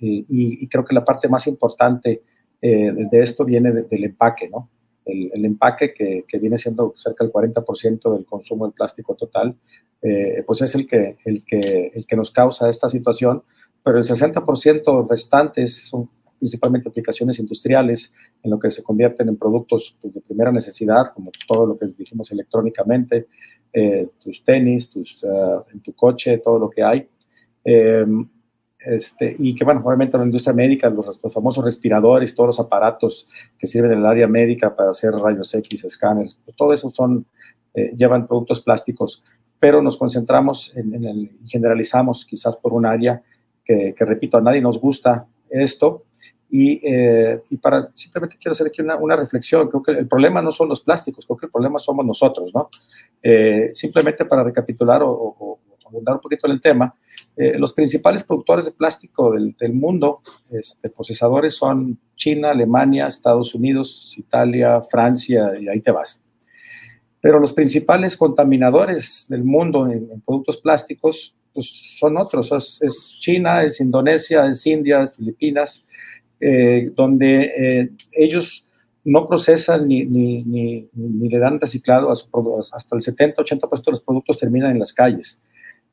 Y, 0.00 0.26
y, 0.28 0.68
creo 0.68 0.84
que 0.84 0.94
la 0.94 1.04
parte 1.04 1.28
más 1.28 1.48
importante 1.48 2.22
eh, 2.60 2.92
de 3.10 3.22
esto 3.22 3.44
viene 3.44 3.72
del 3.72 4.04
empaque, 4.04 4.48
¿no? 4.48 4.70
El, 5.04 5.44
empaque 5.44 5.94
que, 5.94 6.24
que, 6.28 6.38
viene 6.38 6.58
siendo 6.58 6.92
cerca 6.94 7.24
del 7.24 7.32
40% 7.32 8.12
del 8.14 8.26
consumo 8.26 8.66
del 8.66 8.74
plástico 8.74 9.14
total, 9.14 9.56
eh, 10.02 10.44
pues 10.46 10.60
es 10.60 10.74
el 10.74 10.86
que, 10.86 11.16
el, 11.24 11.44
que, 11.44 11.92
el 11.94 12.06
que 12.06 12.16
nos 12.16 12.30
causa 12.30 12.68
esta 12.68 12.90
situación, 12.90 13.42
pero 13.82 13.96
el 13.96 14.04
60% 14.04 15.08
restantes 15.08 15.88
son 15.88 16.10
principalmente 16.38 16.88
aplicaciones 16.88 17.38
industriales, 17.38 18.12
en 18.42 18.50
lo 18.50 18.58
que 18.58 18.70
se 18.70 18.82
convierten 18.82 19.28
en 19.28 19.36
productos 19.36 19.96
pues, 20.00 20.14
de 20.14 20.20
primera 20.20 20.52
necesidad, 20.52 21.12
como 21.14 21.30
todo 21.46 21.66
lo 21.66 21.78
que 21.78 21.86
dijimos 21.86 22.30
electrónicamente, 22.30 23.26
eh, 23.72 24.08
tus 24.22 24.44
tenis, 24.44 24.88
tus, 24.88 25.22
uh, 25.24 25.64
en 25.72 25.80
tu 25.80 25.92
coche, 25.94 26.38
todo 26.38 26.58
lo 26.58 26.70
que 26.70 26.82
hay. 26.82 27.08
Eh, 27.64 28.06
este, 28.78 29.34
y 29.38 29.54
que, 29.54 29.64
bueno, 29.64 29.82
obviamente 29.84 30.16
la 30.16 30.24
industria 30.24 30.54
médica, 30.54 30.88
los, 30.88 31.18
famosos 31.32 31.64
respiradores, 31.64 32.34
todos 32.34 32.48
los 32.48 32.60
aparatos 32.60 33.26
que 33.58 33.66
sirven 33.66 33.92
en 33.92 33.98
el 33.98 34.06
área 34.06 34.28
médica 34.28 34.74
para 34.74 34.90
hacer 34.90 35.12
rayos 35.12 35.52
X, 35.54 35.84
escáneres, 35.84 36.38
todo 36.56 36.72
eso 36.72 36.90
son, 36.90 37.26
eh, 37.74 37.92
llevan 37.96 38.26
productos 38.26 38.60
plásticos, 38.60 39.22
pero 39.58 39.82
nos 39.82 39.96
concentramos 39.96 40.72
en, 40.76 41.04
el, 41.04 41.30
generalizamos 41.46 42.24
quizás 42.24 42.56
por 42.56 42.72
un 42.72 42.86
área 42.86 43.22
que, 43.64 43.94
repito, 43.98 44.38
a 44.38 44.40
nadie 44.40 44.62
nos 44.62 44.80
gusta 44.80 45.26
esto, 45.50 46.04
y, 46.50 46.80
eh, 46.82 47.42
y, 47.50 47.58
para 47.58 47.90
simplemente 47.92 48.38
quiero 48.40 48.52
hacer 48.52 48.68
aquí 48.68 48.80
una, 48.80 48.96
una, 48.96 49.16
reflexión. 49.16 49.68
Creo 49.68 49.82
que 49.82 49.90
el 49.90 50.08
problema 50.08 50.40
no 50.40 50.50
son 50.50 50.70
los 50.70 50.80
plásticos, 50.80 51.26
creo 51.26 51.36
que 51.36 51.44
el 51.44 51.52
problema 51.52 51.78
somos 51.78 52.06
nosotros, 52.06 52.54
¿no? 52.54 52.70
Eh, 53.22 53.70
simplemente 53.74 54.24
para 54.24 54.42
recapitular 54.42 55.02
o, 55.02 55.10
o, 55.10 55.58
abundar 55.88 56.14
un 56.16 56.20
poquito 56.20 56.46
en 56.46 56.52
el 56.52 56.60
tema, 56.60 56.94
eh, 57.36 57.58
los 57.58 57.72
principales 57.72 58.24
productores 58.24 58.64
de 58.64 58.72
plástico 58.72 59.32
del, 59.32 59.72
mundo, 59.72 60.20
este, 60.50 60.90
procesadores 60.90 61.54
son 61.54 61.98
China, 62.16 62.50
Alemania, 62.50 63.06
Estados 63.06 63.54
Unidos, 63.54 64.14
Italia, 64.16 64.80
Francia, 64.82 65.52
y 65.60 65.68
ahí 65.68 65.80
te 65.80 65.90
vas. 65.90 66.24
Pero 67.20 67.40
los 67.40 67.52
principales 67.52 68.16
contaminadores 68.16 69.26
del 69.28 69.44
mundo 69.44 69.90
en, 69.90 70.20
productos 70.24 70.58
plásticos 70.58 71.34
pues, 71.52 71.96
son 71.98 72.16
otros, 72.16 72.80
es, 72.80 73.16
China, 73.20 73.62
es 73.62 73.80
Indonesia, 73.80 74.46
es 74.46 74.64
India, 74.66 75.02
es 75.02 75.14
Filipinas, 75.14 75.84
eh, 76.40 76.90
donde 76.94 77.52
eh, 77.56 77.90
ellos 78.12 78.64
no 79.04 79.26
procesan 79.26 79.88
ni, 79.88 80.04
ni, 80.04 80.42
ni, 80.42 80.88
ni, 80.92 81.28
le 81.28 81.38
dan 81.38 81.58
reciclado 81.58 82.10
a 82.10 82.14
su, 82.14 82.28
hasta 82.72 82.94
el 82.94 83.02
70-80% 83.02 83.84
de 83.84 83.90
los 83.90 84.02
productos 84.02 84.38
terminan 84.38 84.72
en 84.72 84.80
las 84.80 84.92
calles. 84.92 85.40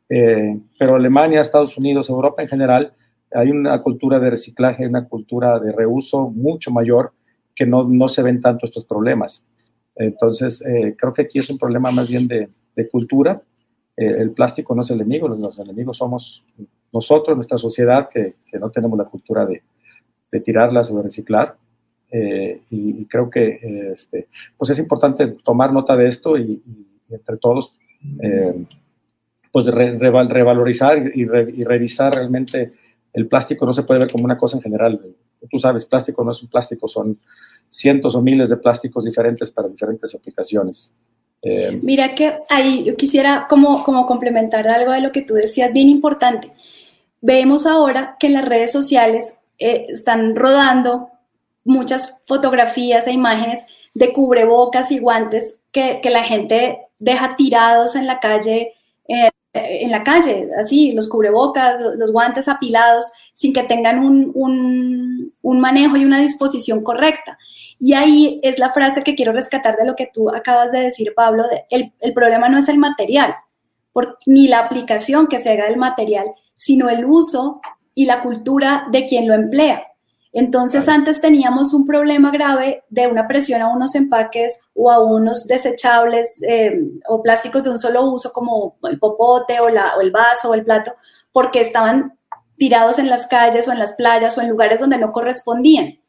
Eh, 0.10 0.60
pero 0.78 0.96
Alemania, 0.96 1.42
Estados 1.42 1.78
Unidos, 1.78 2.10
Europa 2.10 2.42
en 2.42 2.48
general, 2.48 2.94
hay 3.34 3.50
una 3.50 3.82
cultura 3.82 4.20
de 4.20 4.30
reciclaje, 4.30 4.88
una 4.88 5.08
cultura 5.08 5.60
de 5.60 5.72
reuso 5.72 6.30
mucho 6.30 6.72
mayor 6.72 7.14
que 7.56 7.66
no, 7.66 7.84
no 7.84 8.08
se 8.08 8.22
ven 8.22 8.42
tanto 8.42 8.66
estos 8.66 8.86
problemas. 8.86 9.46
Entonces, 9.96 10.62
eh, 10.62 10.96
creo 10.98 11.14
que 11.14 11.24
aquí 11.24 11.40
es 11.40 11.50
un 11.50 11.58
problema 11.58 11.92
más 11.92 12.10
bien 12.10 12.28
de, 12.28 12.50
de 12.76 12.90
cultura. 12.90 13.42
Eh, 13.98 14.16
el 14.20 14.32
plástico 14.32 14.76
no 14.76 14.82
es 14.82 14.90
el 14.92 14.98
enemigo, 14.98 15.28
los, 15.28 15.58
enemigos 15.58 15.98
somos 15.98 16.44
nosotros, 16.92 17.36
nuestra 17.36 17.58
sociedad, 17.58 18.10
que, 18.10 18.36
que 18.50 18.60
no 18.60 18.70
tenemos 18.70 18.98
la 18.98 19.06
cultura 19.06 19.46
de, 19.46 19.64
de 20.32 20.40
tirarlas 20.42 20.92
o 20.92 20.98
de 20.98 21.04
reciclar. 21.04 21.58
Y, 22.70 23.06
creo 23.08 23.30
que 23.30 23.92
este, 23.92 24.30
pues 24.58 24.72
es 24.72 24.80
importante 24.80 25.28
tomar 25.44 25.74
nota 25.74 25.98
de 25.98 26.08
esto 26.08 26.38
y, 26.38 26.62
y 26.66 27.14
entre 27.14 27.36
todos 27.36 27.74
pues 29.56 29.68
revalorizar 29.68 30.98
y, 31.16 31.24
revisar 31.24 32.14
realmente 32.14 32.74
el 33.14 33.26
plástico 33.26 33.66
no 33.66 33.72
se 33.72 33.84
puede 33.84 34.02
ver 34.02 34.12
como 34.12 34.26
una 34.26 34.38
cosa 34.38 34.58
en 34.58 34.64
general. 34.64 35.00
Tú 35.50 35.58
sabes, 35.60 35.86
plástico 35.86 36.26
no 36.26 36.32
es 36.32 36.44
un 36.44 36.50
plástico, 36.50 36.90
son 36.90 37.18
cientos 37.70 38.18
o 38.18 38.22
miles 38.22 38.50
de 38.50 38.58
plásticos 38.58 39.06
diferentes 39.06 39.52
para 39.52 39.70
diferentes 39.70 40.14
aplicaciones. 40.14 40.94
Eh, 41.42 41.80
Mira 41.82 42.14
que 42.14 42.34
ahí 42.50 42.84
yo 42.84 42.98
quisiera 42.98 43.48
como, 43.50 43.82
complementar 44.06 44.68
algo 44.68 44.92
de 44.92 45.00
lo 45.00 45.14
que 45.14 45.22
tú 45.22 45.36
decías, 45.36 45.72
bien 45.72 45.88
importante. 45.88 46.52
Vemos 47.22 47.66
ahora 47.66 48.18
que 48.20 48.28
en 48.28 48.34
las 48.34 48.44
redes 48.44 48.74
sociales 48.74 49.38
eh, 49.58 49.86
están 49.88 50.36
rodando 50.36 51.12
muchas 51.64 52.20
fotografías 52.28 53.08
e 53.08 53.14
imágenes 53.14 53.66
de 53.94 54.12
cubrebocas 54.12 54.92
y 54.92 55.00
guantes 55.00 55.62
que, 55.72 56.02
que 56.04 56.10
la 56.10 56.26
gente 56.26 56.82
deja 57.00 57.38
tirados 57.38 57.96
en 57.96 58.06
la 58.06 58.20
calle 58.20 58.74
eh, 59.08 59.30
en 59.56 59.92
la 59.92 60.04
calle, 60.04 60.50
así, 60.60 60.92
los 60.92 61.08
cubrebocas, 61.08 61.80
los 61.98 62.12
guantes 62.12 62.48
apilados, 62.48 63.12
sin 63.34 63.54
que 63.54 63.64
tengan 63.64 64.00
un, 64.00 64.32
un, 65.42 65.60
manejo 65.60 65.98
y 65.98 66.06
una 66.06 66.20
disposición 66.20 66.84
correcta. 66.84 67.38
Y 67.80 67.94
ahí 67.94 68.40
es 68.44 68.60
la 68.60 68.72
frase 68.72 69.04
que 69.04 69.16
quiero 69.16 69.32
rescatar 69.32 69.78
de 69.78 69.86
lo 69.86 69.96
que 69.96 70.10
tú 70.14 70.30
acabas 70.30 70.72
de 70.72 70.80
decir, 70.80 71.14
Pablo, 71.16 71.44
el, 71.70 71.94
el, 72.00 72.14
problema 72.14 72.50
no 72.50 72.58
es 72.58 72.70
el 72.70 72.78
material, 72.78 73.36
ni 74.26 74.48
la 74.48 74.60
aplicación 74.60 75.28
que 75.28 75.40
se 75.40 75.52
haga 75.52 75.66
del 75.66 75.78
material, 75.78 76.28
sino 76.56 76.90
el 76.90 77.06
uso 77.06 77.62
y 77.94 78.06
la 78.06 78.22
cultura 78.22 78.88
de 78.92 79.06
quien 79.06 79.28
lo 79.28 79.34
emplea. 79.34 79.88
Entonces 80.38 80.90
antes 80.90 81.22
teníamos 81.22 81.74
un 81.74 81.88
problema 81.88 82.30
grave 82.30 82.84
de 82.90 83.08
una 83.08 83.26
presión 83.26 83.62
a 83.62 83.70
unos 83.70 83.96
empaques 83.96 84.60
o 84.74 84.92
a 84.92 85.00
unos 85.00 85.48
desechables 85.48 86.42
eh, 86.46 86.78
o 87.08 87.24
plásticos 87.24 87.64
de 87.64 87.70
un 87.70 87.78
solo 87.78 88.04
uso 88.12 88.34
como 88.34 88.76
el 88.84 89.00
popote 89.00 89.62
o, 89.62 89.70
la, 89.70 89.96
o 89.96 90.02
el 90.02 90.12
vaso 90.12 90.50
o 90.50 90.54
el 90.54 90.66
plato, 90.66 90.94
porque 91.32 91.62
estaban 91.62 92.20
tirados 92.58 93.00
en 93.00 93.10
las 93.10 93.28
calles 93.28 93.70
o 93.70 93.72
en 93.72 93.80
las 93.80 93.94
playas 93.94 94.38
o 94.38 94.42
en 94.42 94.50
lugares 94.50 94.82
donde 94.82 94.98
no 94.98 95.14
correspondían. 95.14 96.00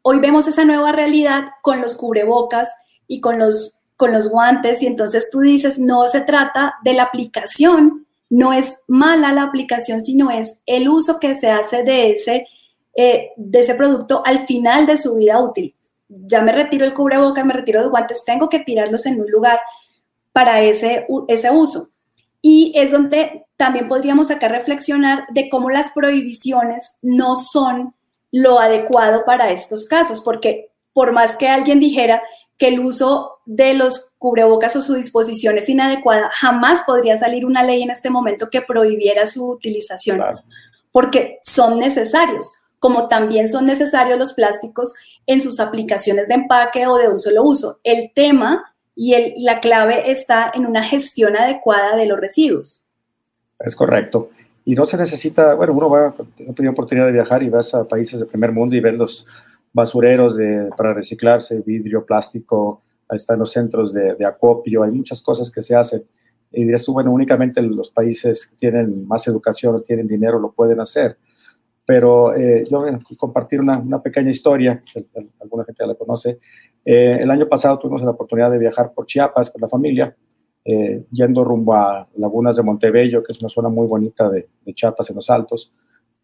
Hoy 0.00 0.20
vemos 0.20 0.48
esa 0.48 0.64
nueva 0.64 0.92
realidad 0.92 1.44
con 1.60 1.82
los 1.82 1.96
cubrebocas 1.96 2.74
y 3.06 3.20
con 3.20 3.38
los, 3.38 3.82
con 3.98 4.10
los 4.10 4.30
guantes 4.30 4.82
y 4.82 4.86
entonces 4.86 5.28
tú 5.30 5.40
dices, 5.40 5.78
no 5.78 6.06
se 6.06 6.22
trata 6.22 6.76
de 6.82 6.94
la 6.94 7.02
aplicación, 7.02 8.06
no 8.30 8.54
es 8.54 8.78
mala 8.86 9.34
la 9.34 9.42
aplicación, 9.42 10.00
sino 10.00 10.30
es 10.30 10.60
el 10.64 10.88
uso 10.88 11.20
que 11.20 11.34
se 11.34 11.50
hace 11.50 11.82
de 11.82 12.12
ese 12.12 12.46
eh, 12.96 13.32
de 13.36 13.60
ese 13.60 13.74
producto 13.74 14.22
al 14.24 14.46
final 14.46 14.86
de 14.86 14.96
su 14.96 15.16
vida 15.16 15.38
útil. 15.38 15.74
Ya 16.08 16.40
me 16.40 16.52
retiro 16.52 16.86
el 16.86 16.94
cubrebocas, 16.94 17.44
me 17.44 17.52
retiro 17.52 17.82
los 17.82 17.90
guantes, 17.90 18.24
tengo 18.24 18.48
que 18.48 18.60
tirarlos 18.60 19.04
en 19.04 19.20
un 19.20 19.30
lugar 19.30 19.60
para 20.32 20.62
ese, 20.62 21.06
ese 21.28 21.50
uso. 21.50 21.88
Y 22.40 22.72
es 22.74 22.92
donde 22.92 23.46
también 23.56 23.88
podríamos 23.88 24.30
acá 24.30 24.48
reflexionar 24.48 25.24
de 25.30 25.48
cómo 25.50 25.68
las 25.68 25.90
prohibiciones 25.90 26.94
no 27.02 27.36
son 27.36 27.94
lo 28.32 28.60
adecuado 28.60 29.24
para 29.26 29.50
estos 29.50 29.86
casos, 29.86 30.20
porque 30.20 30.70
por 30.92 31.12
más 31.12 31.36
que 31.36 31.48
alguien 31.48 31.80
dijera 31.80 32.22
que 32.56 32.68
el 32.68 32.80
uso 32.80 33.40
de 33.44 33.74
los 33.74 34.14
cubrebocas 34.18 34.74
o 34.76 34.80
su 34.80 34.94
disposición 34.94 35.58
es 35.58 35.68
inadecuada, 35.68 36.30
jamás 36.32 36.82
podría 36.86 37.16
salir 37.16 37.44
una 37.44 37.62
ley 37.62 37.82
en 37.82 37.90
este 37.90 38.08
momento 38.08 38.48
que 38.48 38.62
prohibiera 38.62 39.26
su 39.26 39.46
utilización, 39.46 40.22
porque 40.92 41.38
son 41.42 41.78
necesarios 41.78 42.62
como 42.78 43.08
también 43.08 43.48
son 43.48 43.66
necesarios 43.66 44.18
los 44.18 44.32
plásticos 44.32 44.94
en 45.26 45.40
sus 45.40 45.60
aplicaciones 45.60 46.28
de 46.28 46.34
empaque 46.34 46.86
o 46.86 46.96
de 46.96 47.08
un 47.08 47.18
solo 47.18 47.44
uso. 47.44 47.78
El 47.82 48.12
tema 48.14 48.74
y 48.94 49.14
el, 49.14 49.34
la 49.38 49.60
clave 49.60 50.10
está 50.10 50.50
en 50.54 50.66
una 50.66 50.82
gestión 50.82 51.36
adecuada 51.36 51.96
de 51.96 52.06
los 52.06 52.18
residuos. 52.18 52.92
Es 53.58 53.74
correcto. 53.74 54.30
Y 54.64 54.74
no 54.74 54.84
se 54.84 54.96
necesita, 54.96 55.54
bueno, 55.54 55.72
uno 55.72 55.88
va, 55.88 56.08
ha 56.08 56.52
tenido 56.54 56.72
oportunidad 56.72 57.06
de 57.06 57.12
viajar 57.12 57.42
y 57.42 57.48
vas 57.48 57.74
a 57.74 57.84
países 57.84 58.18
de 58.20 58.26
primer 58.26 58.52
mundo 58.52 58.74
y 58.74 58.80
ves 58.80 58.94
los 58.94 59.26
basureros 59.72 60.38
para 60.76 60.94
reciclarse, 60.94 61.60
vidrio, 61.60 62.04
plástico, 62.04 62.82
ahí 63.08 63.16
están 63.16 63.38
los 63.38 63.52
centros 63.52 63.92
de, 63.92 64.24
acopio, 64.24 64.82
hay 64.82 64.90
muchas 64.90 65.20
cosas 65.20 65.50
que 65.50 65.62
se 65.62 65.76
hacen. 65.76 66.04
Y 66.50 66.62
dirías 66.62 66.86
bueno, 66.86 67.12
únicamente 67.12 67.60
los 67.60 67.90
países 67.90 68.46
que 68.46 68.56
tienen 68.56 69.06
más 69.06 69.28
educación 69.28 69.74
o 69.74 69.80
tienen 69.82 70.08
dinero 70.08 70.38
lo 70.38 70.52
pueden 70.52 70.80
hacer 70.80 71.18
pero 71.86 72.34
eh, 72.34 72.64
yo 72.68 72.80
voy 72.80 72.90
a 72.90 72.98
compartir 73.16 73.60
una, 73.60 73.78
una 73.78 74.02
pequeña 74.02 74.30
historia, 74.30 74.82
alguna 75.40 75.64
gente 75.64 75.84
ya 75.84 75.86
la 75.86 75.94
conoce. 75.94 76.40
Eh, 76.84 77.18
el 77.20 77.30
año 77.30 77.48
pasado 77.48 77.78
tuvimos 77.78 78.02
la 78.02 78.10
oportunidad 78.10 78.50
de 78.50 78.58
viajar 78.58 78.92
por 78.92 79.06
Chiapas 79.06 79.50
con 79.50 79.60
la 79.60 79.68
familia, 79.68 80.14
eh, 80.64 81.04
yendo 81.12 81.44
rumbo 81.44 81.74
a 81.74 82.08
Lagunas 82.16 82.56
de 82.56 82.64
Montebello, 82.64 83.22
que 83.22 83.32
es 83.32 83.40
una 83.40 83.48
zona 83.48 83.68
muy 83.68 83.86
bonita 83.86 84.28
de, 84.28 84.48
Chiapas 84.74 85.10
en 85.10 85.16
los 85.16 85.30
Altos. 85.30 85.72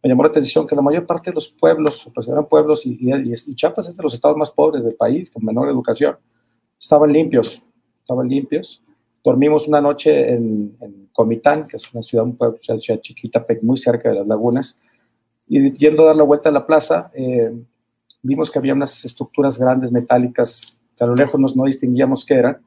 me 0.02 0.10
llamó 0.10 0.24
la 0.24 0.30
atención 0.30 0.66
que 0.66 0.74
la 0.74 0.82
mayor 0.82 1.06
parte 1.06 1.30
de 1.30 1.36
los 1.36 1.48
pueblos, 1.48 2.10
pues 2.12 2.26
eran 2.26 2.46
pueblos, 2.46 2.84
y, 2.84 2.98
y, 3.00 3.54
Chiapas 3.54 3.88
es 3.88 3.96
de 3.96 4.02
los 4.02 4.14
estados 4.14 4.36
más 4.36 4.50
pobres 4.50 4.82
del 4.82 4.96
país, 4.96 5.30
con 5.30 5.44
menor 5.44 5.68
educación, 5.68 6.16
estaban 6.78 7.12
limpios, 7.12 7.62
estaban 8.00 8.28
limpios. 8.28 8.82
Dormimos 9.22 9.68
una 9.68 9.80
noche 9.80 10.32
en, 10.32 10.76
Comitán, 11.12 11.68
que 11.68 11.76
es 11.76 11.92
una 11.92 12.02
ciudad, 12.02 12.24
un 12.24 12.36
pueblo, 12.36 12.58
una 12.68 12.80
ciudad 12.80 13.00
chiquita, 13.00 13.46
muy 13.62 13.76
cerca 13.76 14.08
de 14.08 14.16
las 14.16 14.26
lagunas, 14.26 14.76
y 15.54 15.70
yendo 15.72 16.04
a 16.04 16.06
dar 16.06 16.16
la 16.16 16.22
vuelta 16.22 16.48
a 16.48 16.52
la 16.52 16.66
plaza, 16.66 17.10
eh, 17.12 17.52
vimos 18.22 18.50
que 18.50 18.58
había 18.58 18.72
unas 18.72 19.04
estructuras 19.04 19.58
grandes 19.58 19.92
metálicas 19.92 20.74
que 20.96 21.04
a 21.04 21.06
lo 21.06 21.14
lejos 21.14 21.54
no 21.54 21.64
distinguíamos 21.64 22.24
qué 22.24 22.36
eran, 22.36 22.62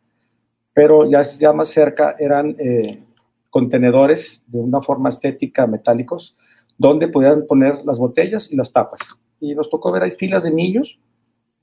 pero 0.71 1.09
ya, 1.09 1.23
ya 1.23 1.51
más 1.51 1.69
cerca 1.69 2.15
eran 2.19 2.55
eh, 2.59 3.03
contenedores 3.49 4.43
de 4.45 4.59
una 4.59 4.83
forma 4.83 5.09
estética 5.09 5.65
metálicos, 5.65 6.37
donde 6.77 7.07
podían 7.07 7.47
poner 7.47 7.83
las 7.85 7.97
botellas 7.97 8.51
y 8.51 8.55
las 8.55 8.71
tapas. 8.71 9.19
Y 9.39 9.55
nos 9.55 9.67
tocó 9.67 9.91
ver 9.91 10.03
ahí 10.03 10.11
filas 10.11 10.43
de 10.43 10.51
niños 10.51 10.99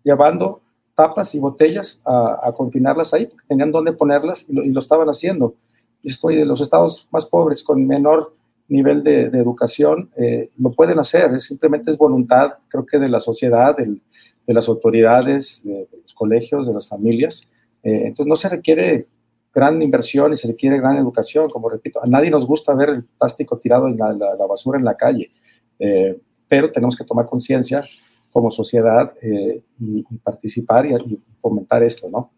llevando 0.02 0.60
tapas 0.96 1.36
y 1.36 1.38
botellas 1.38 2.00
a, 2.04 2.52
confinarlas 2.56 3.14
ahí, 3.14 3.26
porque 3.26 3.46
tenían 3.46 3.70
dónde 3.70 3.92
ponerlas 3.92 4.44
y 4.48 4.54
lo, 4.54 4.80
estaban 4.80 5.06
haciendo. 5.06 5.54
Y 6.02 6.10
estoy 6.10 6.34
de 6.34 6.46
los 6.46 6.60
estados 6.60 7.06
más 7.12 7.26
pobres, 7.26 7.62
con 7.62 7.86
menor 7.86 8.34
nivel 8.68 9.02
de, 9.02 9.24
educación, 9.24 10.10
eh, 10.16 10.50
lo 10.58 10.72
pueden 10.72 10.98
hacer, 10.98 11.34
es, 11.34 11.46
simplemente 11.46 11.90
es 11.90 11.98
voluntad, 11.98 12.54
creo 12.68 12.86
que 12.86 12.98
de 12.98 13.08
la 13.08 13.20
sociedad, 13.20 13.76
de 13.76 14.54
las 14.54 14.68
autoridades, 14.68 15.62
de, 15.64 15.88
los 16.02 16.14
colegios, 16.14 16.66
de 16.66 16.74
las 16.74 16.88
familias. 16.88 17.46
Eh, 17.82 18.02
entonces 18.06 18.26
no 18.26 18.36
se 18.36 18.48
requiere 18.48 19.06
gran 19.52 19.80
inversión 19.82 20.32
y 20.32 20.36
se 20.36 20.48
requiere 20.48 20.78
gran 20.78 20.96
educación, 20.96 21.50
como 21.50 21.68
repito, 21.68 22.02
a 22.02 22.06
nadie 22.06 22.30
nos 22.30 22.46
gusta 22.46 22.74
ver 22.74 22.88
el 22.88 23.04
plástico 23.04 23.58
tirado 23.58 23.86
en 23.86 23.98
la, 23.98 24.46
basura 24.48 24.78
en 24.78 24.84
la 24.84 24.96
calle, 24.96 25.30
eh, 25.78 26.18
pero 26.48 26.70
tenemos 26.72 26.96
que 26.96 27.04
tomar 27.04 27.26
conciencia 27.26 27.82
como 28.30 28.50
sociedad 28.50 29.12
eh, 29.20 29.62
y, 29.78 30.02
participar 30.18 30.86
y, 30.86 31.20
fomentar 31.40 31.82
esto, 31.82 32.08
¿no? 32.08 32.30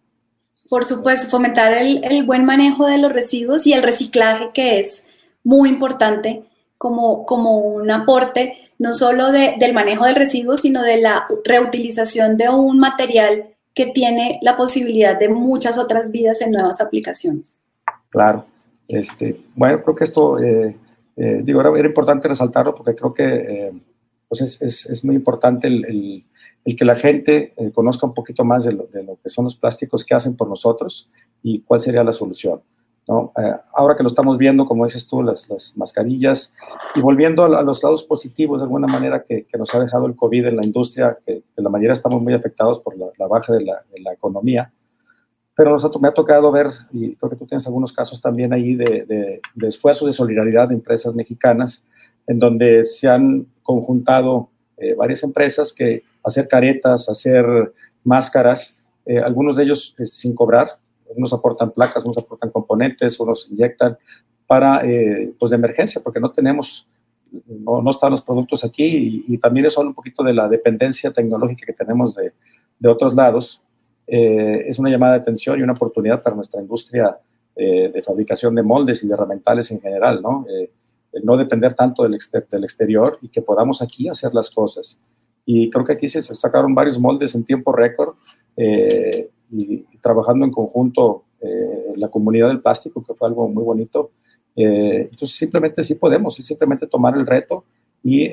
Por 0.68 0.84
supuesto, 0.84 1.28
fomentar 1.28 1.72
el, 1.74 2.24
buen 2.24 2.44
manejo 2.44 2.86
de 2.86 2.98
los 2.98 3.12
residuos 3.12 3.66
y 3.66 3.74
el 3.74 3.82
reciclaje, 3.82 4.50
que 4.52 4.80
es 4.80 5.06
muy 5.44 5.68
importante 5.68 6.44
como, 6.78 7.24
como 7.24 7.58
un 7.58 7.90
aporte, 7.90 8.70
no 8.78 8.92
solo 8.92 9.30
del 9.30 9.72
manejo 9.72 10.04
del 10.06 10.16
residuo, 10.16 10.56
sino 10.56 10.82
de 10.82 11.00
la 11.00 11.26
reutilización 11.44 12.36
de 12.36 12.48
un 12.48 12.78
material 12.78 13.50
que 13.72 13.86
tiene 13.86 14.38
la 14.42 14.56
posibilidad 14.56 15.18
de 15.18 15.28
muchas 15.28 15.78
otras 15.78 16.10
vidas 16.10 16.40
en 16.40 16.50
nuevas 16.50 16.80
aplicaciones. 16.80 17.58
Claro. 18.10 18.46
Este, 18.86 19.40
bueno, 19.54 19.82
creo 19.82 19.94
que 19.94 20.04
esto, 20.04 20.38
eh, 20.38 20.76
eh, 21.16 21.40
digo, 21.42 21.60
era, 21.60 21.70
era, 21.78 21.88
importante 21.88 22.28
resaltarlo 22.28 22.74
porque 22.74 22.94
creo 22.94 23.14
que 23.14 23.72
pues 24.28 24.40
es, 24.40 24.62
es, 24.62 24.86
es, 24.86 25.04
muy 25.04 25.14
importante 25.14 25.68
el, 25.68 26.24
el, 26.64 26.76
que 26.76 26.84
la 26.84 26.96
gente 26.96 27.52
eh, 27.56 27.70
conozca 27.72 28.06
un 28.06 28.14
poquito 28.14 28.44
más 28.44 28.64
de 28.64 28.72
lo, 28.72 28.86
de 28.86 29.02
lo, 29.02 29.18
que 29.22 29.28
son 29.28 29.44
los 29.44 29.54
plásticos 29.54 30.04
que 30.04 30.14
hacen 30.14 30.36
por 30.36 30.48
nosotros 30.48 31.08
y 31.42 31.60
cuál 31.60 31.80
sería 31.80 32.02
la 32.02 32.12
solución. 32.12 32.60
¿No? 33.06 33.32
Eh, 33.36 33.54
ahora 33.74 33.96
que 33.96 34.02
lo 34.02 34.08
estamos 34.08 34.38
viendo, 34.38 34.66
como 34.66 34.84
dices 34.84 35.06
tú, 35.06 35.22
las, 35.22 35.48
las 35.48 35.76
mascarillas 35.76 36.54
y 36.94 37.00
volviendo 37.00 37.44
a, 37.44 37.62
los 37.62 37.82
lados 37.82 38.04
positivos 38.04 38.60
de 38.60 38.64
alguna 38.64 38.86
manera 38.86 39.22
que, 39.22 39.44
que, 39.44 39.58
nos 39.58 39.74
ha 39.74 39.80
dejado 39.80 40.06
el 40.06 40.16
COVID 40.16 40.46
en 40.46 40.56
la 40.56 40.64
industria, 40.64 41.18
que, 41.26 41.42
que 41.54 41.62
la 41.62 41.70
mayoría 41.70 41.92
estamos 41.92 42.22
muy 42.22 42.34
afectados 42.34 42.80
por 42.80 42.96
la, 42.96 43.06
la 43.18 43.26
baja 43.26 43.52
de 43.52 43.64
la, 43.64 43.82
de 43.92 44.00
la, 44.00 44.12
economía, 44.12 44.72
pero 45.54 45.70
nosotros, 45.70 46.00
me 46.02 46.08
ha 46.08 46.14
tocado 46.14 46.50
ver, 46.50 46.68
y 46.92 47.14
creo 47.16 47.30
que 47.30 47.36
tú 47.36 47.46
tienes 47.46 47.66
algunos 47.66 47.92
casos 47.92 48.20
también 48.20 48.52
ahí 48.52 48.74
de, 48.74 49.04
de, 49.06 49.40
de 49.54 49.68
esfuerzos 49.68 50.06
de 50.06 50.12
solidaridad 50.12 50.68
de 50.68 50.74
empresas 50.74 51.14
mexicanas 51.14 51.86
en 52.26 52.38
donde 52.38 52.84
se 52.84 53.08
han 53.08 53.46
conjuntado 53.62 54.50
eh, 54.76 54.94
varias 54.94 55.22
empresas 55.22 55.72
que 55.72 56.02
hacer 56.22 56.48
caretas, 56.48 57.08
hacer 57.08 57.72
máscaras, 58.02 58.78
eh, 59.06 59.18
algunos 59.18 59.56
de 59.56 59.64
ellos 59.64 59.94
eh, 59.98 60.06
sin 60.06 60.34
cobrar, 60.34 60.78
unos 61.16 61.32
aportan 61.32 61.70
placas, 61.70 62.04
unos 62.04 62.18
aportan 62.18 62.50
componentes, 62.50 63.18
unos 63.20 63.48
inyectan 63.50 63.96
para, 64.46 64.82
pues 65.38 65.50
de 65.50 65.56
emergencia, 65.56 66.02
porque 66.02 66.20
no 66.20 66.30
tenemos, 66.30 66.86
no, 67.46 67.80
no 67.82 67.90
están 67.90 68.10
los 68.10 68.22
productos 68.22 68.64
aquí 68.64 69.24
y, 69.26 69.38
también 69.38 69.66
es 69.66 69.72
solo 69.72 69.88
un 69.88 69.94
poquito 69.94 70.22
de 70.22 70.34
la 70.34 70.48
dependencia 70.48 71.10
tecnológica 71.10 71.66
que 71.66 71.72
tenemos 71.72 72.14
de, 72.14 72.32
de 72.78 72.88
otros 72.88 73.14
lados. 73.14 73.62
es 74.06 74.78
una 74.78 74.90
llamada 74.90 75.14
de 75.14 75.20
atención 75.20 75.58
y 75.58 75.62
una 75.62 75.72
oportunidad 75.72 76.22
para 76.22 76.36
nuestra 76.36 76.60
industria 76.60 77.16
de 77.56 78.02
fabricación 78.04 78.54
de 78.54 78.62
moldes 78.62 79.02
y 79.02 79.08
de 79.08 79.14
herramientales 79.14 79.70
en 79.70 79.80
general, 79.80 80.20
¿no? 80.20 80.44
no 81.22 81.36
depender 81.36 81.74
tanto 81.74 82.02
del, 82.02 82.14
exterior 82.14 83.18
y 83.22 83.28
que 83.28 83.42
podamos 83.42 83.82
aquí 83.82 84.08
hacer 84.08 84.34
las 84.34 84.50
cosas. 84.50 85.00
Y 85.46 85.70
creo 85.70 85.84
que 85.84 85.92
aquí 85.92 86.08
se 86.08 86.22
sacaron 86.22 86.74
varios 86.74 86.98
moldes 86.98 87.34
en 87.34 87.44
tiempo 87.44 87.72
récord 87.72 88.14
eh, 88.56 89.28
y, 89.56 89.84
trabajando 90.00 90.44
en 90.44 90.50
conjunto 90.50 91.24
eh, 91.40 91.94
la 91.96 92.08
comunidad 92.08 92.48
del 92.48 92.60
plástico, 92.60 93.02
que 93.02 93.14
fue 93.14 93.28
algo 93.28 93.48
muy 93.48 93.62
bonito. 93.62 94.10
Eh, 94.56 95.08
entonces, 95.10 95.36
simplemente 95.36 95.82
sí 95.82 95.94
podemos, 95.94 96.34
simplemente 96.34 96.86
tomar 96.86 97.16
el 97.16 97.26
reto 97.26 97.64
y 98.02 98.30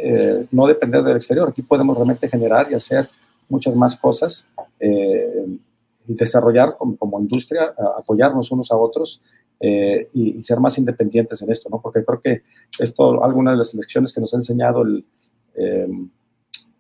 no 0.52 0.68
depender 0.68 1.02
del 1.02 1.16
exterior. 1.16 1.48
Aquí 1.48 1.62
podemos 1.62 1.96
realmente 1.96 2.28
generar 2.28 2.70
y 2.70 2.74
hacer 2.74 3.08
muchas 3.48 3.74
más 3.74 3.96
cosas 3.96 4.46
y 4.82 6.14
desarrollar 6.14 6.76
como, 6.78 6.98
como 6.98 7.22
industria, 7.22 7.74
apoyarnos 7.98 8.52
unos 8.52 8.70
a 8.70 8.76
otros 8.76 9.22
eh, 9.64 10.08
y, 10.14 10.42
ser 10.42 10.60
más 10.60 10.76
independientes 10.80 11.40
en 11.44 11.52
esto, 11.52 11.70
¿no? 11.70 11.80
Porque 11.80 12.04
creo 12.04 12.20
que 12.20 12.42
esto, 12.80 13.24
algunas 13.24 13.54
de 13.54 13.58
las 13.60 13.74
lecciones 13.76 14.12
que 14.12 14.20
nos 14.20 14.34
ha 14.34 14.38
enseñado 14.38 14.82
el, 14.82 15.06
eh, 15.54 15.88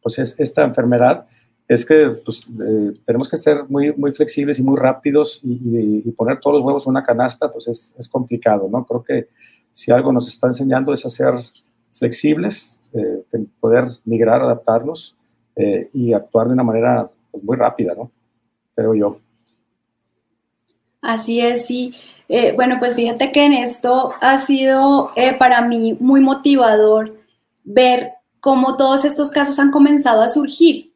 pues 0.02 0.18
es 0.18 0.34
esta 0.40 0.64
enfermedad 0.64 1.28
es 1.74 1.86
que 1.86 2.08
pues, 2.24 2.42
eh, 2.48 3.00
tenemos 3.06 3.30
que 3.30 3.38
ser 3.38 3.64
muy, 3.70 3.94
muy 3.94 4.12
flexibles 4.12 4.60
y 4.60 4.64
muy 4.64 4.78
rápidos 4.78 5.40
y, 5.44 6.02
poner 6.12 6.40
todos 6.40 6.58
los 6.58 6.66
huevos 6.66 6.86
en 6.86 6.92
una 6.92 7.04
canasta, 7.04 7.52
pues 7.52 7.68
es, 7.68 7.96
es, 7.98 8.08
complicado, 8.08 8.68
¿no? 8.70 8.86
Creo 8.86 9.04
que 9.04 9.28
si 9.72 9.92
algo 9.92 10.12
nos 10.12 10.28
está 10.28 10.48
enseñando 10.48 10.94
es 10.94 11.06
a 11.06 11.10
ser 11.10 11.34
flexibles, 11.94 12.82
poder 13.60 13.86
migrar, 14.04 14.42
adaptarnos 14.42 15.16
y 15.94 16.14
actuar 16.14 16.48
de 16.48 16.54
una 16.54 16.64
manera 16.64 17.10
pues, 17.32 17.44
muy 17.44 17.56
rápida, 17.56 17.96
¿no? 17.96 18.12
Creo 18.76 18.94
yo. 18.94 19.18
Así 21.02 21.42
es, 21.42 21.66
sí. 21.66 21.94
Eh, 22.30 22.54
bueno, 22.56 22.78
pues 22.80 22.96
fíjate 22.96 23.32
que 23.32 23.46
en 23.46 23.54
esto 23.54 24.14
ha 24.22 24.38
sido 24.38 25.12
eh, 25.16 25.34
para 25.34 25.62
mí 25.62 25.98
muy 26.00 26.22
motivador 26.22 27.18
ver 27.64 28.14
cómo 28.40 28.78
todos 28.78 29.04
estos 29.04 29.32
casos 29.32 29.60
han 29.60 29.72
comenzado 29.72 30.22
a 30.22 30.30
surgir. 30.30 30.91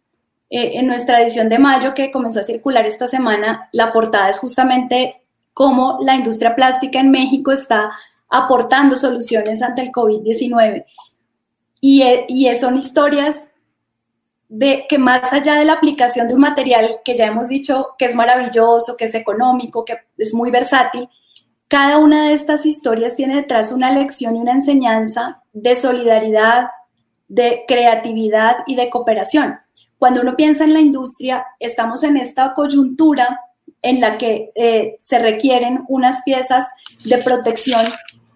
Eh, 0.58 0.80
en 0.80 0.88
nuestra 0.88 1.22
edición 1.22 1.50
de 1.50 1.60
mayo 1.60 1.94
que 1.94 2.12
comenzó 2.12 2.39
a 2.39 2.44
circular 2.44 2.86
esta 2.86 3.08
semana, 3.08 3.68
la 3.74 3.91
portada 3.91 4.30
es 4.30 4.39
justamente 4.39 5.22
cómo 5.52 5.98
la 6.02 6.15
industria 6.15 6.56
plástica 6.56 6.98
en 6.98 7.12
México 7.12 7.52
está 7.52 7.89
aportando 8.30 8.96
soluciones 8.96 9.62
ante 9.62 9.82
el 9.82 9.91
COVID-19. 9.91 10.86
Y, 11.82 12.04
y 12.30 12.56
son 12.56 12.78
historias 12.78 13.50
de 14.48 14.86
que 14.88 14.98
más 14.98 15.34
allá 15.34 15.56
de 15.56 15.65
la 15.65 15.74
aplicación 15.74 16.30
de 16.30 16.36
un 16.36 16.39
material 16.39 16.89
que 17.04 17.18
ya 17.18 17.26
hemos 17.26 17.50
dicho 17.50 17.89
que 17.98 18.06
es 18.06 18.15
maravilloso, 18.15 18.96
que 18.96 19.06
es 19.06 19.15
económico, 19.15 19.84
que 19.84 19.98
es 20.18 20.34
muy 20.34 20.52
versátil, 20.52 21.10
cada 21.68 21.98
una 21.98 22.30
de 22.30 22.34
estas 22.34 22.65
historias 22.65 23.18
tiene 23.18 23.36
detrás 23.36 23.74
una 23.74 23.91
lección 23.91 24.38
y 24.38 24.39
una 24.39 24.54
enseñanza 24.54 25.44
de 25.52 25.76
solidaridad, 25.76 26.70
de 27.28 27.65
creatividad 27.68 28.60
y 28.68 28.78
de 28.78 28.89
cooperación. 28.89 29.64
Cuando 30.06 30.22
uno 30.22 30.36
piensa 30.36 30.65
en 30.65 30.74
la 30.74 30.82
industria, 30.82 31.48
estamos 31.60 32.04
en 32.04 32.15
esta 32.15 32.54
coyuntura 32.54 33.39
en 33.82 34.00
la 34.00 34.20
que 34.20 34.52
eh, 34.54 34.96
se 35.00 35.18
requieren 35.18 35.84
unas 35.88 36.22
piezas 36.22 36.68
de 37.04 37.18
protección 37.24 37.88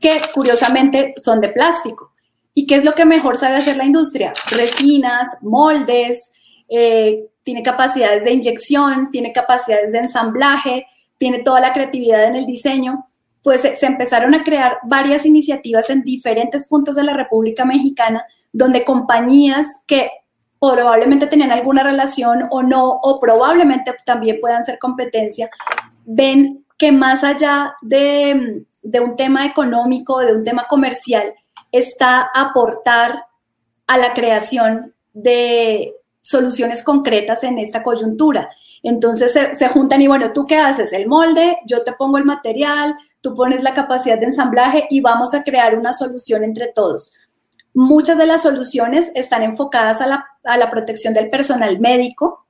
que 0.01 0.19
curiosamente 0.33 1.13
son 1.23 1.39
de 1.39 1.49
plástico. 1.49 2.11
¿Y 2.55 2.65
qué 2.65 2.73
es 2.73 2.83
lo 2.83 2.95
que 2.95 3.05
mejor 3.05 3.37
sabe 3.37 3.57
hacer 3.57 3.77
la 3.77 3.85
industria? 3.85 4.33
Resinas, 4.49 5.27
moldes, 5.41 6.31
eh, 6.69 7.27
tiene 7.43 7.61
capacidades 7.61 8.23
de 8.23 8.31
inyección, 8.31 9.11
tiene 9.11 9.31
capacidades 9.31 9.91
de 9.91 9.99
ensamblaje, 9.99 10.87
tiene 11.19 11.43
toda 11.43 11.59
la 11.59 11.71
creatividad 11.71 12.25
en 12.25 12.35
el 12.35 12.47
diseño. 12.47 13.05
Pues 13.43 13.61
se, 13.61 13.85
empezaron 13.85 14.33
a 14.33 14.43
crear 14.43 14.79
varias 14.85 15.23
iniciativas 15.23 15.91
en 15.91 16.01
diferentes 16.01 16.67
puntos 16.67 16.95
de 16.95 17.03
la 17.03 17.13
República 17.13 17.63
Mexicana, 17.63 18.25
donde 18.51 18.83
compañías 18.83 19.67
que 19.85 20.09
probablemente 20.59 21.27
tenían 21.27 21.51
alguna 21.51 21.83
relación 21.83 22.47
o 22.51 22.61
no, 22.61 22.89
o 23.01 23.19
probablemente 23.19 23.95
también 24.05 24.39
puedan 24.39 24.63
ser 24.63 24.77
competencia, 24.79 25.49
ven 26.05 26.65
que 26.77 26.91
más 26.91 27.23
allá 27.23 27.75
de, 27.81 28.65
de 28.81 28.99
un 28.99 29.15
tema 29.15 29.45
económico, 29.45 30.19
de 30.19 30.33
un 30.33 30.43
tema 30.43 30.67
comercial, 30.67 31.33
está 31.71 32.29
aportar 32.33 33.25
a 33.87 33.97
la 33.97 34.13
creación 34.13 34.93
de 35.13 35.95
soluciones 36.21 36.83
concretas 36.83 37.43
en 37.43 37.57
esta 37.57 37.81
coyuntura. 37.83 38.49
Entonces 38.83 39.33
se, 39.33 39.67
juntan 39.69 40.01
y 40.01 40.07
bueno, 40.07 40.31
¿tú 40.31 40.45
qué 40.45 40.57
haces? 40.57 40.93
El 40.93 41.07
molde, 41.07 41.57
yo 41.65 41.83
te 41.83 41.93
pongo 41.93 42.17
el 42.17 42.25
material, 42.25 42.95
tú 43.21 43.35
pones 43.35 43.63
la 43.63 43.73
capacidad 43.73 44.17
de 44.17 44.25
ensamblaje 44.25 44.87
y 44.89 45.01
vamos 45.01 45.33
a 45.33 45.43
crear 45.43 45.77
una 45.77 45.91
solución 45.91 46.43
entre 46.43 46.67
todos. 46.67 47.17
Muchas 47.73 48.17
de 48.17 48.25
las 48.25 48.43
soluciones 48.43 49.11
están 49.15 49.43
enfocadas 49.43 50.01
a 50.01 50.07
la, 50.07 50.25
a 50.43 50.57
la 50.57 50.71
protección 50.71 51.13
del 51.13 51.29
personal 51.29 51.79
médico, 51.79 52.45